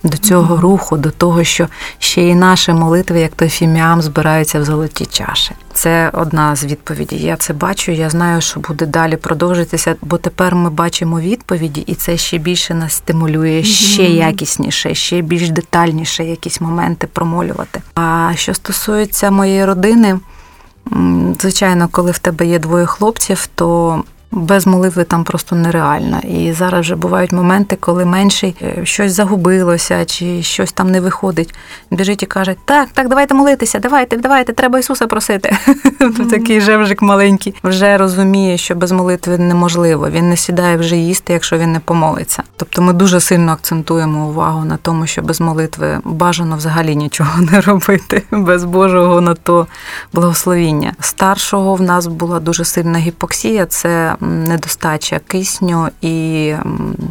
до 0.07 0.17
цього 0.17 0.55
mm-hmm. 0.55 0.59
руху, 0.59 0.97
до 0.97 1.11
того, 1.11 1.43
що 1.43 1.67
ще 1.99 2.27
і 2.27 2.35
наші 2.35 2.73
молитви, 2.73 3.19
як 3.19 3.31
той 3.31 3.49
фіміам, 3.49 4.01
збираються 4.01 4.59
в 4.59 4.65
золоті 4.65 5.05
чаші. 5.05 5.51
Це 5.73 6.09
одна 6.13 6.55
з 6.55 6.65
відповідей. 6.65 7.21
Я 7.21 7.35
це 7.35 7.53
бачу. 7.53 7.91
Я 7.91 8.09
знаю, 8.09 8.41
що 8.41 8.59
буде 8.59 8.85
далі 8.85 9.17
продовжитися, 9.17 9.95
бо 10.01 10.17
тепер 10.17 10.55
ми 10.55 10.69
бачимо 10.69 11.19
відповіді, 11.19 11.81
і 11.81 11.95
це 11.95 12.17
ще 12.17 12.37
більше 12.37 12.73
нас 12.73 12.93
стимулює, 12.93 13.63
ще 13.63 14.03
mm-hmm. 14.03 14.15
якісніше, 14.15 14.95
ще 14.95 15.21
більш 15.21 15.49
детальніше 15.49 16.23
якісь 16.25 16.61
моменти 16.61 17.07
промолювати. 17.07 17.81
А 17.95 18.31
що 18.35 18.53
стосується 18.53 19.31
моєї 19.31 19.65
родини, 19.65 20.19
звичайно, 21.39 21.87
коли 21.91 22.11
в 22.11 22.19
тебе 22.19 22.45
є 22.45 22.59
двоє 22.59 22.85
хлопців, 22.85 23.49
то 23.55 24.03
Без 24.31 24.67
молитви 24.67 25.03
там 25.03 25.23
просто 25.23 25.55
нереально. 25.55 26.19
І 26.19 26.53
зараз 26.53 26.81
вже 26.81 26.95
бувають 26.95 27.31
моменти, 27.31 27.77
коли 27.79 28.05
менший 28.05 28.55
е, 28.61 28.85
щось 28.85 29.13
загубилося 29.13 30.05
чи 30.05 30.43
щось 30.43 30.71
там 30.71 30.91
не 30.91 31.01
виходить. 31.01 31.55
Біжить 31.91 32.23
і 32.23 32.25
каже: 32.25 32.55
Так, 32.65 32.89
так, 32.93 33.09
давайте 33.09 33.33
молитися, 33.33 33.79
давайте, 33.79 34.17
давайте, 34.17 34.53
треба 34.53 34.79
Ісуса 34.79 35.07
просити. 35.07 35.57
Такий 36.29 36.61
жевжик 36.61 37.01
маленький 37.01 37.55
вже 37.63 37.97
розуміє, 37.97 38.57
що 38.57 38.75
без 38.75 38.91
молитви 38.91 39.37
неможливо. 39.37 40.09
Він 40.09 40.29
не 40.29 40.37
сідає 40.37 40.77
вже 40.77 40.97
їсти, 40.97 41.33
якщо 41.33 41.57
він 41.57 41.71
не 41.71 41.79
помолиться. 41.79 42.43
Тобто 42.57 42.81
ми 42.81 42.93
дуже 42.93 43.19
сильно 43.19 43.51
акцентуємо 43.51 44.27
увагу 44.27 44.65
на 44.65 44.77
тому, 44.77 45.07
що 45.07 45.21
без 45.21 45.41
молитви 45.41 45.99
бажано 46.03 46.57
взагалі 46.57 46.95
нічого 46.95 47.41
не 47.51 47.61
робити, 47.61 48.23
без 48.31 48.63
Божого 48.63 49.21
на 49.21 49.33
то 49.33 49.67
благословіння. 50.13 50.93
Старшого 50.99 51.75
в 51.75 51.81
нас 51.81 52.07
була 52.07 52.39
дуже 52.39 52.65
сильна 52.65 52.99
гіпоксія. 52.99 53.65
Це 53.65 54.15
недостача 54.21 55.19
кисню 55.19 55.89
і 56.01 56.53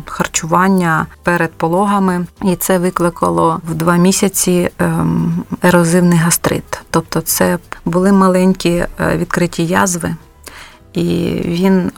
харчування 0.06 1.06
перед 1.22 1.52
пологами, 1.52 2.26
і 2.42 2.56
це 2.56 2.78
викликало 2.78 3.60
в 3.68 3.74
два 3.74 3.96
місяці 3.96 4.70
ем, 4.78 5.44
ерозивний 5.62 6.18
гастрит. 6.18 6.82
Тобто, 6.90 7.20
це 7.20 7.58
були 7.84 8.12
маленькі 8.12 8.70
е, 8.70 9.16
відкриті 9.16 9.66
язви, 9.66 10.16
і 10.92 11.40
він 11.44 11.92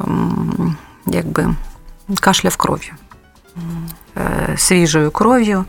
якби 1.06 1.54
кашляв 2.20 2.56
кров'ю, 2.56 2.92
е, 4.16 4.54
свіжою 4.56 5.10
кров'ю. 5.10 5.64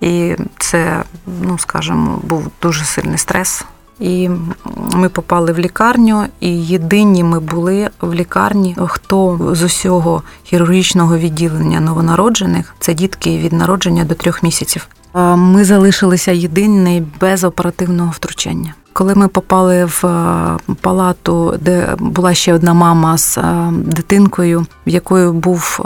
І 0.00 0.36
це, 0.58 1.02
ну 1.26 1.58
скажімо, 1.58 2.20
був 2.22 2.50
дуже 2.62 2.84
сильний 2.84 3.18
стрес. 3.18 3.64
І 4.02 4.30
ми 4.94 5.08
попали 5.08 5.52
в 5.52 5.58
лікарню, 5.58 6.24
і 6.40 6.48
єдині 6.48 7.24
ми 7.24 7.40
були 7.40 7.90
в 8.00 8.14
лікарні, 8.14 8.76
хто 8.86 9.38
з 9.52 9.62
усього 9.62 10.22
хірургічного 10.44 11.18
відділення 11.18 11.80
новонароджених 11.80 12.74
це 12.78 12.94
дітки 12.94 13.38
від 13.38 13.52
народження 13.52 14.04
до 14.04 14.14
трьох 14.14 14.42
місяців. 14.42 14.88
Ми 15.36 15.64
залишилися 15.64 16.32
єдині 16.32 17.02
без 17.20 17.44
оперативного 17.44 18.10
втручання. 18.10 18.74
Коли 18.92 19.14
ми 19.14 19.28
попали 19.28 19.84
в 19.84 20.04
палату, 20.80 21.54
де 21.60 21.94
була 21.98 22.34
ще 22.34 22.54
одна 22.54 22.74
мама 22.74 23.18
з 23.18 23.38
дитинкою, 23.70 24.66
в 24.86 24.90
якої 24.90 25.30
був 25.30 25.80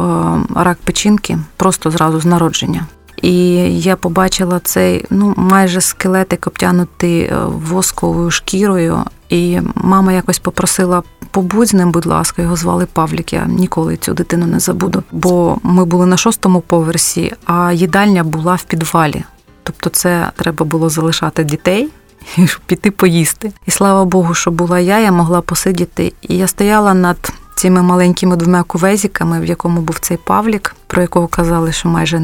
рак 0.55 0.79
печінки, 0.85 1.39
просто 1.57 1.91
зразу 1.91 2.21
з 2.21 2.27
народження. 2.27 2.87
І 3.23 3.35
я 3.81 3.97
побачила 3.97 4.61
цей 4.65 5.05
ну 5.11 5.35
майже 5.37 5.81
скелетик 5.81 6.47
обтянутий 6.47 7.21
е, 7.21 7.37
восковою 7.47 8.31
шкірою. 8.31 8.99
І 9.29 9.61
мама 9.75 10.13
якось 10.13 10.39
попросила 10.39 11.03
побудь 11.31 11.69
з 11.69 11.75
ним, 11.75 11.91
будь 11.93 12.07
ласка, 12.07 12.43
його 12.43 12.57
звали 12.57 12.87
Павлік. 12.87 13.33
Я 13.33 13.47
ніколи 13.47 13.97
цю 13.97 14.15
дитину 14.15 14.47
не 14.47 14.61
забуду. 14.61 15.03
Бо 15.13 15.59
ми 15.63 15.85
були 15.85 16.07
на 16.07 16.17
шостому 16.17 16.61
поверсі, 16.61 17.33
а 17.45 17.73
їдальня 17.73 18.25
була 18.25 18.55
в 18.55 18.63
підвалі. 18.63 19.25
Тобто, 19.63 19.91
це 19.91 20.31
треба 20.37 20.67
було 20.67 20.91
залишати 20.91 21.45
дітей. 21.45 21.89
І 22.37 22.47
піти 22.67 22.91
поїсти. 22.91 23.53
І 23.67 23.71
слава 23.71 24.05
Богу, 24.05 24.35
що 24.35 24.51
була 24.51 24.81
я, 24.81 24.99
я 24.99 25.13
могла 25.13 25.41
посидіти. 25.41 26.13
І 26.23 26.37
я 26.37 26.47
стояла 26.47 26.95
над 26.95 27.33
цими 27.57 27.83
маленькими 27.83 28.37
двома 28.37 28.63
кувезиками, 28.63 29.41
в 29.41 29.45
якому 29.45 29.81
був 29.81 29.99
цей 29.99 30.17
Павлік, 30.17 30.77
про 30.87 31.03
якого 31.03 31.27
казали, 31.27 31.73
що 31.73 31.89
майже 31.89 32.21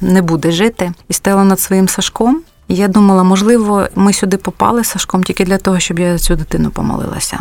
не 0.00 0.22
буде 0.22 0.52
жити, 0.52 0.92
і 1.08 1.12
стояла 1.12 1.44
над 1.44 1.60
своїм 1.60 1.88
Сашком. 1.88 2.40
І 2.68 2.74
я 2.74 2.88
думала, 2.88 3.22
можливо, 3.22 3.86
ми 3.94 4.12
сюди 4.12 4.36
попали 4.36 4.84
з 4.84 4.88
Сашком 4.88 5.24
тільки 5.24 5.44
для 5.44 5.58
того, 5.58 5.78
щоб 5.78 5.98
я 5.98 6.18
цю 6.18 6.36
дитину 6.36 6.70
помолилася. 6.70 7.38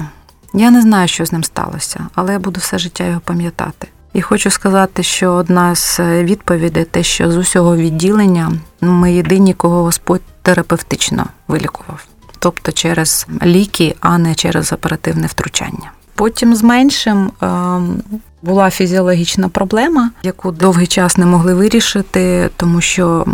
Я 0.54 0.72
не 0.72 0.82
знаю, 0.82 1.08
що 1.08 1.26
з 1.26 1.32
ним 1.32 1.44
сталося, 1.44 2.08
але 2.16 2.34
я 2.34 2.40
буду 2.40 2.60
все 2.60 2.78
життя 2.78 3.04
його 3.04 3.20
пам'ятати. 3.20 3.88
І 4.14 4.22
хочу 4.22 4.50
сказати, 4.50 5.04
що 5.04 5.32
одна 5.32 5.76
з 5.76 6.00
відповідей, 6.00 6.84
те, 6.86 7.04
що 7.04 7.32
з 7.32 7.38
усього 7.38 7.78
відділення 7.78 8.52
ми 8.82 9.14
єдині, 9.14 9.54
кого 9.54 9.84
Господь 9.84 10.22
терапевтично 10.42 11.26
вилікував, 11.48 12.06
тобто 12.40 12.72
через 12.72 13.28
ліки, 13.44 13.96
а 14.00 14.18
не 14.18 14.36
через 14.36 14.74
оперативне 14.74 15.28
втручання. 15.28 15.92
Потім 16.18 16.56
з 16.56 16.64
меншим 16.64 17.32
ем, 17.42 18.04
була 18.42 18.70
фізіологічна 18.70 19.50
проблема, 19.50 20.10
яку 20.24 20.52
довгий 20.52 20.88
час 20.88 21.18
не 21.18 21.26
могли 21.26 21.54
вирішити, 21.54 22.50
тому 22.58 22.82
що, 22.82 23.26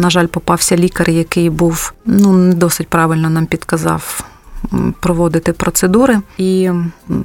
на 0.00 0.10
жаль, 0.10 0.26
попався 0.26 0.76
лікар, 0.76 1.10
який 1.10 1.50
був 1.50 1.92
ну 2.06 2.32
не 2.32 2.54
досить 2.54 2.88
правильно 2.88 3.30
нам 3.30 3.46
підказав 3.46 4.24
проводити 5.00 5.52
процедури 5.52 6.20
і 6.38 6.70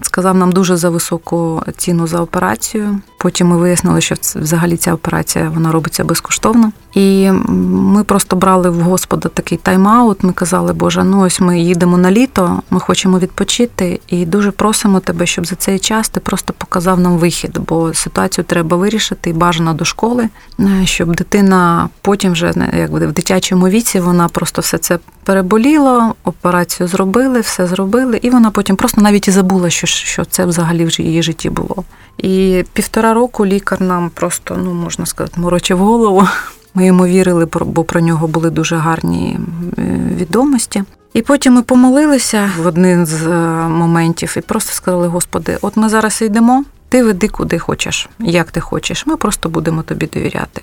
сказав 0.02 0.36
нам 0.38 0.52
дуже 0.52 0.78
за 0.78 0.90
високу 0.90 1.64
ціну 1.78 2.08
за 2.08 2.22
операцію. 2.22 3.00
Потім 3.18 3.48
ми 3.48 3.58
вияснили, 3.58 4.02
що 4.02 4.16
взагалі 4.36 4.78
ця 4.78 4.94
операція 4.94 5.50
вона 5.50 5.72
робиться 5.72 6.04
безкоштовно. 6.04 6.72
І 6.94 7.32
ми 7.32 8.04
просто 8.04 8.36
брали 8.36 8.70
в 8.70 8.82
Господа 8.82 9.30
такий 9.30 9.60
тайм-аут. 9.64 10.16
Ми 10.22 10.34
казали, 10.34 10.74
Боже, 10.74 11.04
ну 11.04 11.22
ось 11.22 11.40
ми 11.40 11.60
їдемо 11.60 11.98
на 11.98 12.12
літо, 12.12 12.62
ми 12.70 12.80
хочемо 12.80 13.20
відпочити, 13.20 14.00
і 14.08 14.26
дуже 14.26 14.52
просимо 14.52 15.00
тебе, 15.00 15.26
щоб 15.26 15.46
за 15.46 15.56
цей 15.56 15.80
час 15.80 16.10
ти 16.10 16.20
просто 16.20 16.54
показав 16.58 17.00
нам 17.00 17.18
вихід, 17.18 17.60
бо 17.68 17.94
ситуацію 17.94 18.46
треба 18.46 18.78
вирішити 18.78 19.30
і 19.30 19.34
бажано 19.34 19.74
до 19.74 19.86
школи, 19.86 20.30
е, 20.60 20.86
щоб 20.86 21.16
дитина 21.16 21.90
потім 22.02 22.32
вже 22.32 22.54
якби 22.78 23.08
в 23.08 23.12
дитячому 23.12 23.68
віці 23.68 24.00
вона 24.00 24.28
просто 24.28 24.62
все 24.62 24.78
це 24.78 25.00
переболіла, 25.24 26.14
операцію 26.24 26.88
зробили, 26.88 27.40
все 27.40 27.68
зробили, 27.68 28.20
і 28.22 28.30
вона 28.30 28.52
потім 28.52 28.76
просто 28.76 29.02
навіть 29.02 29.28
і 29.28 29.32
забула, 29.32 29.70
що 29.70 29.88
що 29.88 30.26
це 30.26 30.46
взагалі 30.46 30.86
в 30.86 31.02
її 31.02 31.24
житті 31.24 31.50
було. 31.50 31.84
І 32.18 32.64
півтора 32.74 33.07
року 33.14 33.46
лікар 33.46 33.82
нам 33.82 34.10
просто, 34.10 34.58
ну 34.64 34.74
можна 34.74 35.06
сказати, 35.06 35.42
морочив 35.42 35.78
голову. 35.78 36.28
Ми 36.74 36.86
йому 36.86 37.06
вірили, 37.06 37.48
бо 37.62 37.84
про 37.84 38.02
нього 38.02 38.28
були 38.28 38.50
дуже 38.50 38.76
гарні 38.76 39.40
е, 39.78 39.82
відомості. 40.16 40.84
І 41.14 41.22
потім 41.22 41.54
ми 41.54 41.62
помолилися 41.62 42.52
в 42.58 42.68
один 42.68 43.06
з 43.06 43.28
е, 43.28 43.68
моментів 43.68 44.36
і 44.38 44.42
просто 44.42 44.74
сказали: 44.74 45.08
Господи, 45.08 45.58
от 45.62 45.78
ми 45.78 45.90
зараз 45.90 46.22
йдемо, 46.22 46.64
ти 46.90 47.04
веди 47.04 47.28
куди 47.28 47.60
хочеш, 47.60 48.10
як 48.20 48.52
ти 48.52 48.60
хочеш. 48.60 49.06
Ми 49.06 49.18
просто 49.18 49.50
будемо 49.50 49.84
тобі 49.84 50.10
довіряти. 50.14 50.62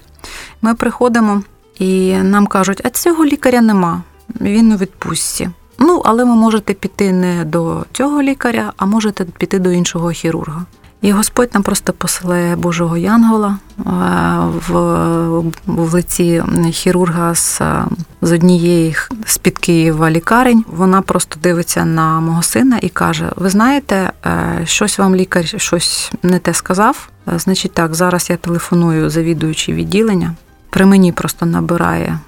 Ми 0.62 0.74
приходимо 0.74 1.42
і 1.78 2.12
нам 2.12 2.46
кажуть, 2.46 2.80
а 2.84 2.90
цього 2.90 3.24
лікаря 3.24 3.60
нема 3.60 4.02
він 4.40 4.72
у 4.72 4.76
відпустці. 4.76 5.48
Ну, 5.78 6.02
але 6.04 6.24
ви 6.24 6.34
можете 6.34 6.74
піти 6.74 7.12
не 7.12 7.44
до 7.44 7.84
цього 7.92 8.22
лікаря, 8.22 8.72
а 8.76 8.86
можете 8.86 9.24
піти 9.24 9.58
до 9.58 9.70
іншого 9.70 10.10
хірурга. 10.10 10.64
І 11.04 11.12
Господь 11.12 11.50
нам 11.54 11.62
просто 11.62 11.92
посилає 11.92 12.56
Божого 12.56 12.96
Янгола 12.96 13.58
е, 13.78 13.82
в 14.68 14.72
в 15.66 15.94
лиці 15.94 16.42
хірурга 16.70 17.34
з 17.34 17.60
з 18.22 18.32
однієї 18.32 18.96
з 19.24 19.38
під 19.38 19.58
Києва 19.58 20.10
лікарень. 20.10 20.64
Вона 20.68 21.02
просто 21.02 21.40
дивиться 21.42 21.84
на 21.84 22.20
мого 22.20 22.42
сина 22.42 22.78
і 22.82 22.88
каже: 22.88 23.30
Ви 23.36 23.50
знаєте, 23.50 24.12
е, 24.26 24.60
щось 24.64 24.98
вам 24.98 25.14
лікар 25.14 25.44
щось 25.56 26.12
не 26.22 26.38
те 26.38 26.54
сказав. 26.54 27.08
Е, 27.28 27.38
значить, 27.38 27.72
так, 27.72 27.94
зараз 27.94 28.30
я 28.30 28.36
телефоную 28.36 29.10
завідуючи 29.10 29.72
відділення. 29.72 30.34
При 30.70 30.86
мені 30.86 31.12
просто 31.12 31.46
набирає 31.46 32.18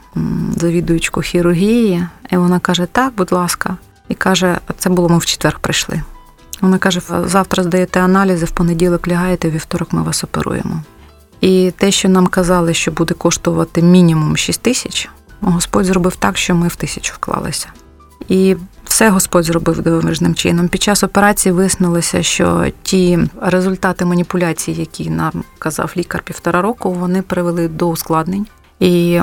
завідуючку 0.56 1.20
хірургії, 1.20 2.06
і 2.30 2.36
вона 2.36 2.58
каже: 2.58 2.86
Так, 2.92 3.12
будь 3.16 3.32
ласка, 3.32 3.76
і 4.08 4.14
каже: 4.14 4.58
це 4.78 4.90
було 4.90 5.08
ми 5.08 5.18
в 5.18 5.26
четвер 5.26 5.58
прийшли. 5.60 6.02
Вона 6.61 6.79
каже: 6.79 7.01
завтра 7.25 7.62
здаєте 7.62 8.01
аналізи, 8.01 8.45
в 8.47 8.51
понеділок 8.51 9.09
лягаєте, 9.09 9.51
вівторок 9.51 9.92
ми 9.92 10.03
вас 10.03 10.25
оперуємо. 10.25 10.83
І 11.40 11.73
те, 11.79 11.90
що 11.90 12.09
нам 12.09 12.27
казали, 12.27 12.75
що 12.75 12.90
буде 12.90 13.14
коштувати 13.14 13.83
мінімум 13.83 14.37
6 14.37 14.62
тисяч, 14.62 15.09
Господь 15.40 15.85
зробив 15.85 16.16
так, 16.16 16.37
що 16.38 16.55
ми 16.55 16.69
в 16.69 16.77
тисячу 16.77 17.14
вклалися. 17.14 17.69
І 18.29 18.57
все 18.85 19.11
Господь 19.11 19.45
зробив 19.45 19.83
дивовижним 19.83 20.35
чином. 20.35 20.69
Під 20.69 20.83
час 20.83 21.05
операції 21.05 21.53
виснулося, 21.53 22.23
що 22.23 22.66
ті 22.83 23.19
результати 23.40 24.05
маніпуляцій, 24.05 24.73
які 24.73 25.11
нам 25.11 25.33
казав 25.59 25.92
лікар 25.97 26.23
півтора 26.23 26.62
року, 26.62 26.92
вони 26.92 27.23
привели 27.23 27.69
до 27.69 27.88
ускладнень 27.88 28.47
і 28.80 29.20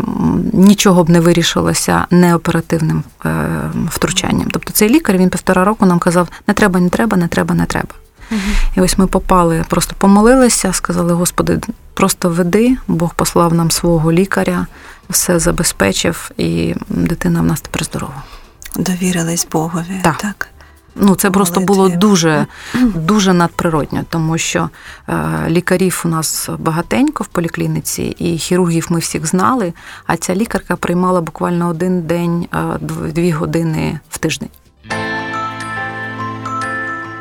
нічого 0.53 1.03
б 1.03 1.09
не 1.09 1.19
вирішилося 1.19 2.05
неоперативним 2.11 3.03
е, 3.25 3.45
втручанням. 3.89 4.47
Тобто 4.51 4.73
цей 4.73 4.89
лікар 4.89 5.17
він 5.17 5.29
півтора 5.29 5.65
року 5.65 5.85
нам 5.85 5.99
казав: 5.99 6.27
не 6.47 6.53
треба, 6.53 6.79
не 6.79 6.89
треба, 6.89 7.17
не 7.17 7.27
треба, 7.27 7.55
не 7.55 7.65
треба. 7.65 7.95
Угу. 8.31 8.39
І 8.75 8.81
ось 8.81 8.97
ми 8.97 9.07
попали, 9.07 9.65
просто 9.69 9.95
помолилися, 9.97 10.73
сказали: 10.73 11.13
Господи, 11.13 11.59
просто 11.93 12.29
веди, 12.29 12.77
Бог 12.87 13.13
послав 13.15 13.53
нам 13.53 13.71
свого 13.71 14.11
лікаря, 14.11 14.67
все 15.09 15.39
забезпечив, 15.39 16.31
і 16.37 16.75
дитина 16.89 17.41
в 17.41 17.45
нас 17.45 17.61
тепер 17.61 17.83
здорова. 17.83 18.23
Довірились 18.75 19.47
Богові. 19.51 19.99
Так. 20.03 20.17
так? 20.17 20.47
Ну, 20.95 21.15
це 21.15 21.31
просто 21.31 21.59
було 21.59 21.89
дуже 21.89 22.45
дуже 22.95 23.33
надприродньо, 23.33 24.03
тому 24.09 24.37
що 24.37 24.69
е, 25.09 25.15
лікарів 25.49 26.01
у 26.05 26.07
нас 26.07 26.49
багатенько 26.59 27.23
в 27.23 27.27
поліклініці, 27.27 28.03
і 28.03 28.37
хірургів 28.37 28.87
ми 28.89 28.99
всіх 28.99 29.25
знали. 29.25 29.73
А 30.07 30.17
ця 30.17 30.35
лікарка 30.35 30.75
приймала 30.75 31.21
буквально 31.21 31.67
один 31.67 32.01
день, 32.01 32.47
е, 32.53 32.57
дві 32.81 33.31
години 33.31 33.99
в 34.09 34.17
тиждень. 34.17 34.49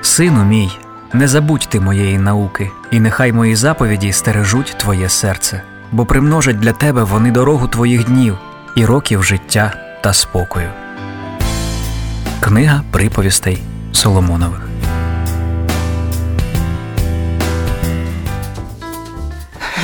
Сину 0.03 0.45
мій, 0.45 0.79
Не 1.15 1.29
забудь 1.29 1.67
ти 1.71 1.81
моєї 1.81 2.19
науки, 2.19 2.71
і 2.91 3.01
нехай 3.01 3.33
мої 3.33 3.57
заповіді 3.57 4.13
стережуть 4.13 4.77
твоє 4.79 5.09
серце, 5.09 5.63
бо 5.93 6.07
примножать 6.07 6.61
для 6.61 6.73
тебе 6.73 7.05
вони 7.05 7.31
дорогу 7.31 7.69
твоїх 7.69 8.05
днів 8.05 8.39
і 8.77 8.85
років 8.85 9.23
життя 9.23 9.75
та 10.03 10.13
спокою. 10.13 10.69
Книга 12.45 12.85
приповістей 12.93 13.59
Соломонових. 13.93 14.61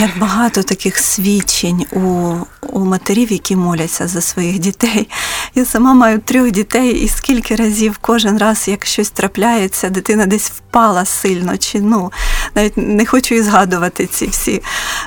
Як 0.00 0.18
багато 0.18 0.62
таких 0.62 0.98
свідчень 0.98 1.86
у 1.92 2.34
у 2.72 2.84
матерів, 2.84 3.32
які 3.32 3.56
моляться 3.56 4.08
за 4.08 4.20
своїх 4.20 4.58
дітей. 4.58 5.08
Я 5.54 5.64
сама 5.64 5.94
маю 5.94 6.18
трьох 6.18 6.50
дітей, 6.50 6.90
і 6.90 7.08
скільки 7.08 7.56
разів 7.56 7.98
кожен 8.00 8.38
раз, 8.38 8.68
як 8.68 8.86
щось 8.86 9.10
трапляється, 9.10 9.90
дитина 9.90 10.26
десь 10.26 10.50
впала 10.50 11.04
сильно, 11.04 11.56
чи 11.58 11.80
ну 11.80 12.12
навіть 12.54 12.76
не 12.76 13.06
хочу 13.06 13.34
і 13.34 13.42
згадувати 13.42 14.06
ці 14.06 14.26
всі 14.26 14.62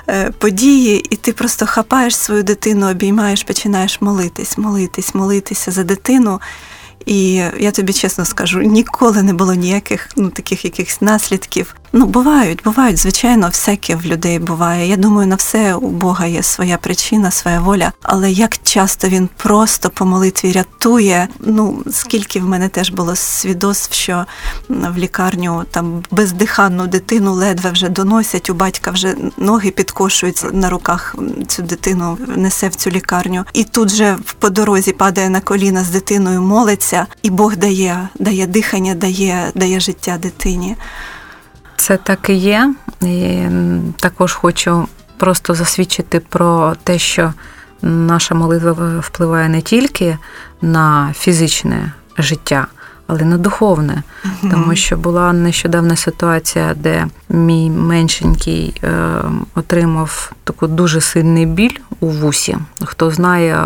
е, 0.09 0.31
події, 0.31 1.05
і 1.09 1.15
ти 1.15 1.33
просто 1.33 1.65
хапаєш 1.65 2.15
свою 2.15 2.43
дитину, 2.43 2.91
обіймаєш, 2.91 3.43
починаєш 3.43 4.01
молитись, 4.01 4.57
молитись, 4.57 5.15
молитися 5.15 5.71
за 5.71 5.83
дитину. 5.83 6.39
І 7.05 7.33
я 7.59 7.71
тобі 7.71 7.93
чесно 7.93 8.25
скажу, 8.25 8.61
ніколи 8.61 9.23
не 9.23 9.33
було 9.33 9.53
ніяких 9.53 10.09
ну 10.15 10.29
таких 10.29 10.65
якихось 10.65 11.01
наслідків. 11.01 11.75
Ну, 11.93 12.05
бувають, 12.05 12.63
бувають, 12.63 12.97
звичайно, 12.97 13.47
всяке 13.47 13.95
в 13.95 14.05
людей 14.05 14.39
буває. 14.39 14.87
Я 14.87 14.97
думаю, 14.97 15.27
на 15.27 15.35
все 15.35 15.75
у 15.75 15.89
Бога 15.89 16.25
є 16.25 16.43
своя 16.43 16.77
причина, 16.77 17.31
своя 17.31 17.59
воля. 17.59 17.91
Але 18.01 18.31
як 18.31 18.57
часто 18.63 19.07
він 19.07 19.29
просто 19.37 19.89
по 19.89 20.05
молитві 20.05 20.51
рятує. 20.51 21.27
Ну 21.39 21.83
скільки 21.91 22.39
в 22.39 22.45
мене 22.45 22.69
теж 22.69 22.89
було 22.89 23.15
свідоцтв, 23.15 23.93
що 23.93 24.25
в 24.69 24.97
лікарню 24.97 25.63
там 25.71 26.03
бездиханну 26.11 26.87
дитину 26.87 27.33
ледве 27.33 27.71
вже 27.71 27.89
доносять. 27.89 28.49
У 28.49 28.53
батька 28.53 28.91
вже 28.91 29.15
ноги 29.37 29.71
підкошуються 29.71 30.49
на 30.53 30.69
руках. 30.69 31.15
Цю 31.47 31.63
дитину 31.63 32.17
несе 32.35 32.67
в 32.67 32.75
цю 32.75 32.89
лікарню, 32.89 33.45
і 33.53 33.63
тут 33.63 33.89
же 33.89 34.17
по 34.39 34.49
дорозі 34.49 34.91
падає 34.91 35.29
на 35.29 35.41
коліна 35.41 35.83
з 35.83 35.89
дитиною, 35.89 36.41
молиться, 36.41 37.07
і 37.21 37.29
Бог 37.29 37.55
дає, 37.55 38.09
дає 38.19 38.47
дихання, 38.47 38.95
дає, 38.95 39.51
дає 39.55 39.79
життя 39.79 40.17
дитині. 40.17 40.75
Це 41.81 41.97
так 41.97 42.29
і 42.29 42.33
є. 42.33 42.73
І 43.01 43.39
також 43.99 44.33
хочу 44.33 44.87
просто 45.17 45.53
засвідчити 45.53 46.19
про 46.19 46.75
те, 46.83 46.99
що 46.99 47.33
наша 47.81 48.35
молитва 48.35 48.73
впливає 48.99 49.49
не 49.49 49.61
тільки 49.61 50.17
на 50.61 51.13
фізичне 51.17 51.93
життя, 52.17 52.67
але 53.07 53.21
й 53.21 53.25
на 53.25 53.37
духовне. 53.37 54.03
Тому 54.41 54.75
що 54.75 54.97
була 54.97 55.33
нещодавна 55.33 55.95
ситуація, 55.95 56.73
де 56.73 57.07
мій 57.29 57.69
меншенький 57.69 58.73
е, 58.83 58.89
отримав 59.55 60.31
таку 60.43 60.67
дуже 60.67 61.01
сильний 61.01 61.45
біль 61.45 61.77
у 61.99 62.07
вусі. 62.07 62.57
Хто 62.85 63.11
знає, 63.11 63.57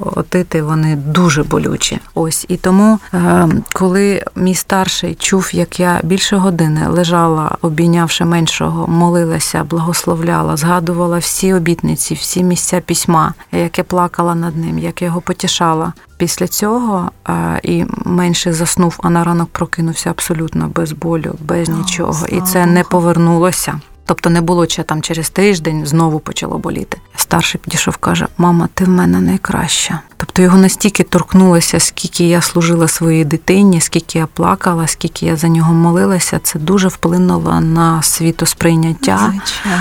отити 0.00 0.62
вони 0.62 0.96
дуже 0.96 1.42
болючі. 1.42 2.00
Ось 2.14 2.46
і 2.48 2.56
тому, 2.56 2.98
е, 3.14 3.48
коли 3.72 4.22
мій 4.36 4.54
старший 4.54 5.14
чув, 5.14 5.50
як 5.52 5.80
я 5.80 6.00
більше 6.02 6.36
години 6.36 6.88
лежала, 6.88 7.56
обійнявши 7.62 8.24
меншого, 8.24 8.86
молилася, 8.86 9.64
благословляла, 9.64 10.56
згадувала 10.56 11.18
всі 11.18 11.54
обітниці, 11.54 12.14
всі 12.14 12.44
місця 12.44 12.80
письма, 12.80 13.34
як 13.52 13.78
я 13.78 13.84
плакала 13.84 14.34
над 14.34 14.56
ним, 14.56 14.78
як 14.78 15.02
я 15.02 15.06
його 15.06 15.20
потішала. 15.20 15.92
Після 16.18 16.46
цього 16.48 17.10
е, 17.28 17.60
і 17.62 17.84
менший 18.04 18.52
заснув, 18.52 18.98
а 19.02 19.10
на 19.10 19.24
ранок 19.24 19.48
прокинувся 19.48 20.10
абсолютно 20.10 20.68
без 20.68 20.92
болю, 20.92 21.34
без 21.40 21.68
нічого, 21.68 22.26
і 22.26 22.40
це 22.40 22.66
не 22.66 22.84
повернулося. 22.84 23.80
Тобто 24.06 24.30
не 24.30 24.40
було 24.40 24.66
ще 24.66 24.82
там 24.82 25.02
через 25.02 25.30
тиждень 25.30 25.86
знову 25.86 26.18
почало 26.18 26.58
боліти. 26.58 26.98
Старший 27.16 27.60
підійшов, 27.64 27.96
каже: 27.96 28.26
Мама, 28.38 28.68
ти 28.74 28.84
в 28.84 28.88
мене 28.88 29.20
найкраща. 29.20 30.00
Тобто 30.16 30.42
його 30.42 30.58
настільки 30.58 31.02
торкнулося, 31.02 31.80
скільки 31.80 32.28
я 32.28 32.42
служила 32.42 32.88
своїй 32.88 33.24
дитині, 33.24 33.80
скільки 33.80 34.18
я 34.18 34.26
плакала, 34.26 34.86
скільки 34.86 35.26
я 35.26 35.36
за 35.36 35.48
нього 35.48 35.74
молилася. 35.74 36.40
Це 36.42 36.58
дуже 36.58 36.88
вплинуло 36.88 37.60
на 37.60 38.02
світосприйняття 38.02 39.32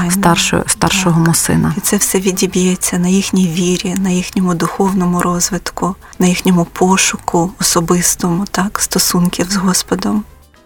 старшого 0.10 0.64
старшого 0.68 1.20
мого 1.20 1.34
сина. 1.34 1.74
І 1.78 1.80
це 1.80 1.98
все 1.98 2.20
відіб'ється 2.20 3.00
на 3.00 3.08
їхній 3.08 3.48
вірі, 3.48 3.96
на 3.98 4.10
їхньому 4.10 4.54
духовному 4.54 5.22
розвитку, 5.22 5.96
на 6.20 6.28
їхньому 6.28 6.66
пошуку 6.66 7.52
особистому, 7.62 8.46
так, 8.52 8.80
стосунків 8.80 9.48
з 9.50 9.56
Господом. 9.56 10.24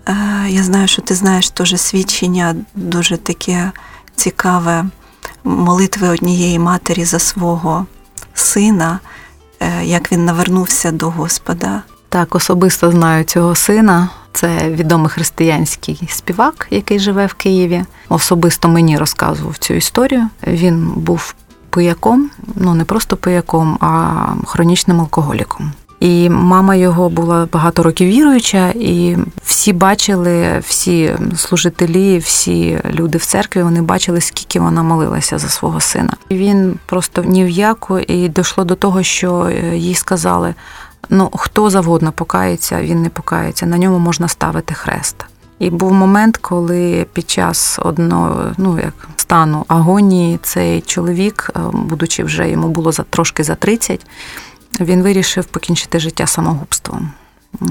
Е, 0.10 0.50
я 0.50 0.64
знаю, 0.64 0.88
що 0.88 1.02
ти 1.02 1.16
знаєш 1.16 1.50
теж 1.50 1.82
свідчення 1.82 2.56
дуже 2.76 3.18
таке 3.18 3.72
цікаве 4.16 4.86
молитви 5.44 6.10
однієї 6.10 6.60
матері 6.60 7.06
за 7.06 7.20
свого 7.20 7.86
сина, 8.34 9.00
е, 9.60 9.86
як 9.86 10.12
він 10.12 10.26
навернувся 10.26 10.92
до 10.92 11.10
Господа. 11.10 11.82
Так, 12.10 12.36
особисто 12.36 12.92
знаю 12.92 13.24
цього 13.24 13.56
сина. 13.56 14.10
Це 14.34 14.70
відомий 14.70 15.10
християнський 15.10 16.02
співак, 16.10 16.68
який 16.70 17.00
живе 17.00 17.26
в 17.26 17.34
Києві. 17.34 17.86
Особисто 18.10 18.68
мені 18.68 18.98
розказував 18.98 19.58
цю 19.58 19.74
історію. 19.74 20.30
Він 20.48 20.92
був 20.96 21.36
пияком, 21.70 22.30
ну 22.56 22.74
не 22.74 22.84
просто 22.86 23.18
пияком, 23.18 23.78
а 23.82 24.14
хронічним 24.46 25.02
алкоголіком. 25.02 25.72
І 26.00 26.30
мама 26.30 26.76
його 26.76 27.10
була 27.10 27.48
багато 27.54 27.84
років 27.84 28.08
віруюча, 28.08 28.70
і 28.70 29.18
всі 29.44 29.74
бачили, 29.74 30.60
всі 30.60 31.16
служителі, 31.36 32.18
всі 32.18 32.80
люди 32.90 33.18
в 33.18 33.26
церкві, 33.26 33.64
вони 33.64 33.82
бачили, 33.82 34.22
скільки 34.22 34.60
вона 34.60 34.84
молилася 34.84 35.38
за 35.38 35.50
свого 35.50 35.80
сина. 35.80 36.14
І 36.30 36.36
Він 36.36 36.80
просто 36.86 37.24
ні 37.24 37.44
в 37.44 37.50
яку, 37.50 38.00
і 38.00 38.28
дійшло 38.28 38.64
до 38.64 38.76
того, 38.76 39.04
що 39.04 39.50
е, 39.52 39.78
їй 39.78 39.96
сказали: 39.96 40.54
ну 41.10 41.30
хто 41.34 41.70
завгодно 41.70 42.12
покається, 42.12 42.82
він 42.82 43.02
не 43.02 43.10
покається, 43.10 43.66
на 43.66 43.78
ньому 43.78 44.00
можна 44.00 44.28
ставити 44.28 44.74
хрест. 44.74 45.16
І 45.60 45.70
був 45.70 45.94
момент, 45.94 46.38
коли 46.38 47.06
під 47.14 47.30
час 47.30 47.80
одного, 47.82 48.52
ну 48.58 48.80
як 48.80 48.94
стану 49.16 49.66
агонії, 49.68 50.40
цей 50.44 50.82
чоловік, 50.82 51.52
е, 51.56 51.60
будучи 51.74 52.24
вже 52.24 52.50
йому 52.50 52.68
було 52.68 52.92
за 52.92 53.04
трошки 53.04 53.44
за 53.44 53.56
30, 53.56 54.06
він 54.80 55.04
вирішив 55.04 55.46
покінчити 55.46 56.00
життя 56.00 56.28
самогубством. 56.28 57.12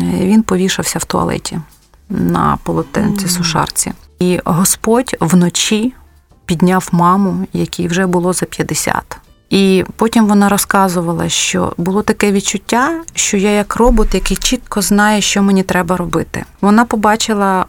Він 0.00 0.42
повішався 0.42 0.98
в 0.98 1.04
туалеті 1.04 1.60
на 2.08 2.58
полотенці 2.62 3.28
сушарці. 3.28 3.92
І 4.18 4.40
Господь 4.44 5.16
вночі 5.20 5.94
підняв 6.46 6.88
маму, 6.92 7.46
якій 7.52 7.88
вже 7.88 8.06
було 8.06 8.32
за 8.32 8.46
50. 8.46 9.18
І 9.50 9.84
потім 9.96 10.26
вона 10.26 10.48
розказувала, 10.48 11.28
що 11.28 11.72
було 11.76 12.02
таке 12.02 12.32
відчуття, 12.32 13.02
що 13.14 13.36
я 13.36 13.50
як 13.50 13.76
робот, 13.76 14.14
який 14.14 14.36
чітко 14.36 14.82
знає, 14.82 15.20
що 15.20 15.42
мені 15.42 15.62
треба 15.62 15.96
робити. 15.96 16.44
Вона 16.60 16.84
побачила 16.84 17.66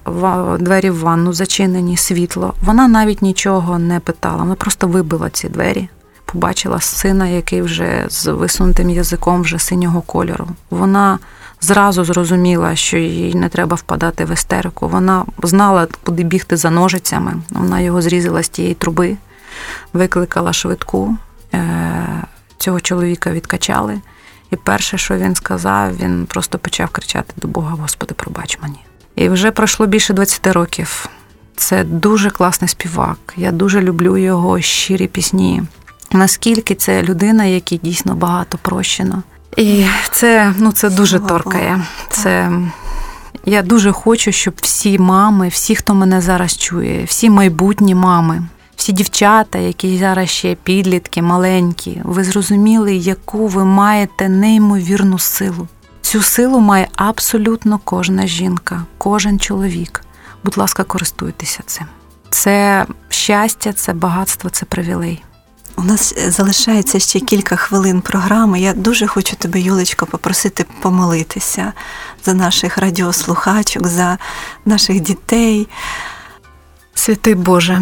двері 0.60 0.89
в 0.89 0.99
ванну 0.99 1.34
зачинені, 1.34 1.97
світло. 1.97 2.54
Вона 2.62 2.88
навіть 2.88 3.21
нічого 3.21 3.80
не 3.80 3.99
питала. 3.99 4.38
Вона 4.38 4.56
просто 4.56 4.88
вибила 4.88 5.30
ці 5.30 5.49
двері 5.49 5.89
побачила 6.31 6.79
сина, 6.79 7.27
який 7.27 7.61
вже 7.61 8.05
з 8.09 8.31
висунутим 8.31 8.89
язиком 8.89 9.41
вже 9.41 9.59
синього 9.59 10.01
кольору. 10.01 10.47
Вона 10.69 11.19
зразу 11.61 12.05
зрозуміла, 12.05 12.75
що 12.75 12.97
їй 12.97 13.35
не 13.35 13.49
треба 13.49 13.75
впадати 13.75 14.25
в 14.25 14.33
істерику. 14.33 14.87
Вона 14.87 15.25
знала, 15.43 15.87
куди 16.05 16.23
бігти 16.23 16.57
за 16.57 16.69
ножицями. 16.69 17.33
Вона 17.49 17.79
його 17.79 18.01
зрізала 18.01 18.43
з 18.43 18.49
тієї 18.49 18.73
труби, 18.73 19.17
викликала 19.93 20.53
швидку. 20.53 21.17
Е, 21.53 22.23
цього 22.57 22.79
чоловіка 22.79 23.31
відкачали. 23.31 24.01
І 24.51 24.55
перше, 24.55 24.97
що 24.97 25.17
він 25.17 25.35
сказав, 25.35 25.97
він 25.97 26.25
просто 26.25 26.57
почав 26.57 26.89
кричати 26.89 27.33
до 27.37 27.47
Бога: 27.47 27.75
Господи, 27.81 28.13
пробач 28.13 28.59
мені. 28.61 28.79
І 29.15 29.29
вже 29.29 29.51
пройшло 29.51 29.85
більше 29.85 30.13
20 30.13 30.47
років. 30.47 31.09
Це 31.55 31.83
дуже 31.83 32.29
класний 32.29 32.67
співак. 32.67 33.33
Я 33.37 33.51
дуже 33.51 33.81
люблю 33.81 34.17
його 34.17 34.61
щирі 34.61 35.07
пісні 35.07 35.63
наскільки 36.11 36.75
це 36.75 37.03
людина, 37.03 37.45
якій 37.45 37.77
дійсно 37.77 38.15
багато 38.15 38.57
прощено. 38.61 39.23
І 39.57 39.85
це 40.11 40.53
ну, 40.57 40.71
це 40.71 40.89
дуже 40.89 41.19
торкає. 41.19 41.81
Це 42.09 42.51
я 43.45 43.61
дуже 43.61 43.91
хочу, 43.91 44.31
щоб 44.31 44.53
всі 44.61 44.99
мами, 44.99 45.47
всі, 45.47 45.75
хто 45.75 45.93
мене 45.93 46.21
зараз 46.21 46.57
чує, 46.57 47.03
всі 47.03 47.29
майбутні 47.29 47.95
мами, 47.95 48.43
всі 48.75 48.91
дівчата, 48.91 49.57
які 49.57 49.97
зараз 49.97 50.29
ще 50.29 50.55
підлітки, 50.55 51.21
маленькі, 51.21 52.01
ви 52.03 52.23
зрозуміли, 52.23 52.95
яку 52.95 53.47
ви 53.47 53.65
маєте 53.65 54.29
неймовірну 54.29 55.19
силу. 55.19 55.67
Цю 56.01 56.21
силу 56.21 56.59
має 56.59 56.87
абсолютно 56.95 57.79
кожна 57.83 58.27
жінка, 58.27 58.85
кожен 58.97 59.39
чоловік. 59.39 60.01
Будь 60.43 60.57
ласка, 60.57 60.83
користуйтеся 60.83 61.59
цим. 61.65 61.85
Це 62.29 62.85
щастя, 63.09 63.73
це 63.73 63.93
багатство, 63.93 64.49
це 64.49 64.65
привілей. 64.65 65.23
У 65.79 65.83
нас 65.83 66.13
е, 66.17 66.31
залишається 66.31 66.99
ще 66.99 67.19
кілька 67.19 67.55
хвилин 67.55 68.01
програми. 68.01 68.61
Я 68.61 68.73
дуже 68.73 69.07
хочу 69.07 69.35
тебе, 69.35 69.61
Юлечко, 69.61 70.05
попросити 70.05 70.65
помолитися 70.81 71.73
за 72.25 72.33
наших 72.33 72.77
радіослухачок, 72.77 73.87
за 73.87 74.17
наших 74.65 74.99
дітей. 74.99 75.67
Святий 76.93 77.35
Боже, 77.35 77.81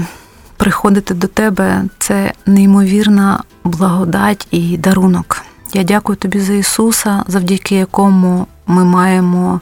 приходити 0.57 1.13
до 1.13 1.27
Тебе 1.27 1.83
це 1.99 2.33
неймовірна 2.45 3.43
благодать 3.63 4.47
і 4.51 4.77
дарунок. 4.77 5.41
Я 5.73 5.83
дякую 5.83 6.15
тобі 6.15 6.39
за 6.39 6.53
Ісуса, 6.53 7.23
завдяки 7.27 7.75
якому 7.75 8.47
ми 8.67 8.85
маємо 8.85 9.61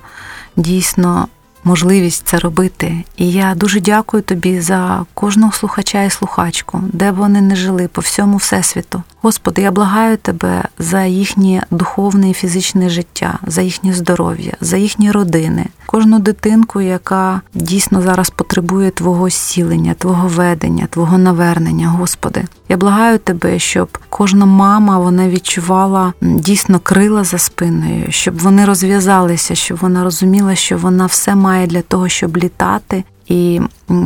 дійсно 0.55 1.27
можливість 1.65 2.27
це 2.27 2.39
робити. 2.39 3.03
І 3.17 3.31
я 3.31 3.55
дуже 3.55 3.79
дякую 3.79 4.23
тобі 4.23 4.61
за 4.61 5.05
кожного 5.13 5.51
слухача 5.51 6.03
і 6.03 6.09
слухачку, 6.09 6.81
де 6.93 7.11
б 7.11 7.15
вони 7.15 7.41
не 7.41 7.55
жили 7.55 7.87
по 7.87 8.01
всьому 8.01 8.37
всесвіту. 8.37 9.03
Господи, 9.21 9.61
я 9.61 9.71
благаю 9.71 10.17
тебе 10.17 10.63
за 10.79 11.03
їхнє 11.03 11.65
духовне 11.71 12.29
і 12.29 12.33
фізичне 12.33 12.89
життя, 12.89 13.39
за 13.47 13.61
їхнє 13.61 13.93
здоров'я, 13.93 14.53
за 14.61 14.77
їхні 14.77 15.11
родини, 15.11 15.65
кожну 15.85 16.19
дитинку, 16.19 16.81
яка 16.81 17.41
дійсно 17.53 18.01
зараз 18.01 18.29
потребує 18.29 18.91
Твого 18.91 19.29
зцілення, 19.29 19.93
Твого 19.93 20.27
ведення, 20.27 20.87
Твого 20.89 21.17
навернення, 21.17 21.87
Господи. 21.87 22.43
Я 22.69 22.77
благаю 22.77 23.19
тебе, 23.19 23.59
щоб 23.59 23.97
кожна 24.09 24.45
мама 24.45 24.99
вона 24.99 25.29
відчувала 25.29 26.13
дійсно 26.21 26.79
крила 26.79 27.23
за 27.23 27.37
спиною, 27.37 28.05
щоб 28.09 28.39
вони 28.39 28.65
розв'язалися, 28.65 29.55
щоб 29.55 29.77
вона 29.77 30.03
розуміла, 30.03 30.55
що 30.55 30.77
вона 30.77 31.05
все 31.05 31.35
має 31.55 31.67
для 31.67 31.81
того, 31.81 32.09
щоб 32.09 32.37
літати 32.37 33.03
і 33.27 33.61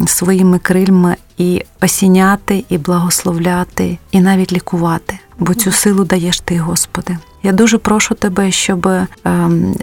своїми 0.07 0.59
крильми 0.59 1.15
і 1.37 1.61
осіняти, 1.81 2.65
і 2.69 2.77
благословляти, 2.77 3.97
і 4.11 4.19
навіть 4.21 4.53
лікувати. 4.53 5.19
Бо 5.39 5.53
цю 5.53 5.71
силу 5.71 6.03
даєш 6.03 6.39
ти, 6.39 6.57
Господи. 6.57 7.17
Я 7.43 7.51
дуже 7.51 7.77
прошу 7.77 8.15
тебе, 8.15 8.51
щоб 8.51 8.87
е, 8.87 9.07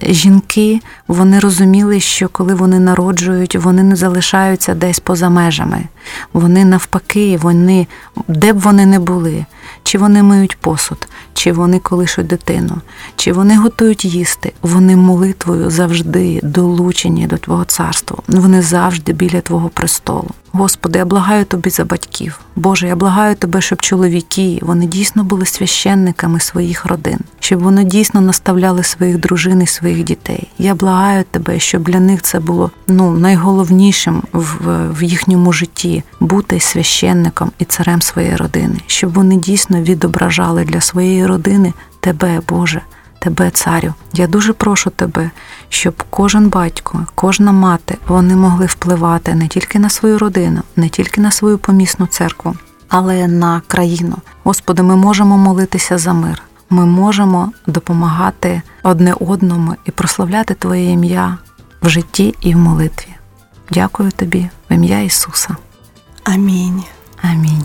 жінки 0.02 0.81
вони 1.09 1.40
розуміли, 1.40 2.00
що 2.00 2.29
коли 2.29 2.55
вони 2.55 2.81
народжують, 2.81 3.57
вони 3.57 3.83
не 3.83 3.96
залишаються 3.96 4.74
десь 4.74 4.98
поза 4.98 5.29
межами. 5.29 5.83
Вони 6.33 6.64
навпаки, 6.64 7.38
вони 7.42 7.87
де 8.29 8.52
б 8.52 8.59
вони 8.59 8.87
не 8.87 8.98
були, 8.98 9.44
чи 9.83 9.98
вони 9.98 10.22
миють 10.22 10.57
посуд, 10.57 11.09
чи 11.37 11.53
вони 11.53 11.79
колишуть 11.79 12.27
дитину, 12.27 12.77
чи 13.16 13.33
вони 13.33 13.59
готують 13.59 14.05
їсти. 14.05 14.53
Вони 14.62 14.96
молитвою 14.96 15.70
завжди 15.70 16.40
долучені 16.42 17.27
до 17.27 17.37
Твого 17.37 17.64
царства. 17.64 18.18
Вони 18.29 18.62
завжди 18.62 19.12
біля 19.12 19.40
Твого 19.40 19.68
престолу. 19.68 20.31
Господи, 20.57 20.99
я 20.99 21.05
благаю 21.05 21.45
тобі 21.45 21.71
за 21.71 21.85
батьків. 21.85 22.40
Боже, 22.57 22.87
я 22.87 22.97
благаю 22.97 23.35
тебе, 23.35 23.61
щоб 23.61 23.81
чоловіки 23.81 24.59
вони 24.62 24.87
дійсно 24.87 25.25
були 25.25 25.47
священниками 25.47 26.40
своїх 26.40 26.87
родин, 26.87 27.19
щоб 27.40 27.61
вони 27.61 27.85
дійсно 27.85 28.21
наставляли 28.21 28.83
своїх 28.83 29.19
дружин 29.19 29.62
і 29.62 29.66
своїх 29.66 30.05
дітей. 30.05 30.49
Я 30.59 30.75
благаю 30.75 31.25
тебе, 31.31 31.59
щоб 31.59 31.83
для 31.83 32.01
них 32.01 32.23
це 32.23 32.40
було 32.40 32.71
ну 32.88 33.11
найголовнішим 33.11 34.23
в, 34.33 34.53
в 34.92 35.03
їхньому 35.03 35.53
житті 35.53 36.03
бути 36.21 36.61
священником 36.61 37.51
і 37.59 37.64
царем 37.64 38.03
своєї 38.03 38.37
родини, 38.37 38.77
щоб 38.87 39.12
вони 39.12 39.37
дійсно 39.37 39.83
відображали 39.83 40.64
для 40.64 40.81
своєї 40.81 41.27
родини 41.27 41.73
тебе, 42.01 42.40
Боже. 42.49 42.81
Тебе, 43.26 43.50
царю, 43.50 43.94
я 44.12 44.26
дуже 44.26 44.52
прошу 44.52 44.90
тебе, 44.90 45.30
щоб 45.68 46.02
кожен 46.10 46.48
батько, 46.48 47.06
кожна 47.14 47.52
мати 47.52 47.98
вони 48.08 48.36
могли 48.36 48.66
впливати 48.66 49.34
не 49.34 49.48
тільки 49.48 49.78
на 49.78 49.90
свою 49.90 50.18
родину, 50.18 50.62
не 50.76 50.88
тільки 50.88 51.20
на 51.20 51.30
свою 51.30 51.58
помісну 51.58 52.06
церкву, 52.06 52.56
але 52.88 53.26
на 53.26 53.62
країну. 53.66 54.16
Господи, 54.44 54.82
ми 54.82 54.96
можемо 54.96 55.36
молитися 55.38 55.98
за 55.98 56.12
мир. 56.12 56.42
Ми 56.70 56.86
можемо 56.86 57.52
допомагати 57.66 58.62
одне 58.82 59.14
одному 59.20 59.74
і 59.84 59.90
прославляти 59.90 60.54
Твоє 60.54 60.90
ім'я 60.90 61.38
в 61.82 61.88
житті 61.88 62.34
і 62.40 62.54
в 62.54 62.58
молитві. 62.58 63.14
Дякую 63.70 64.10
тобі, 64.10 64.50
в 64.70 64.74
ім'я 64.74 65.00
Ісуса. 65.00 65.56
Амінь. 66.24 66.84
Амінь. 67.22 67.64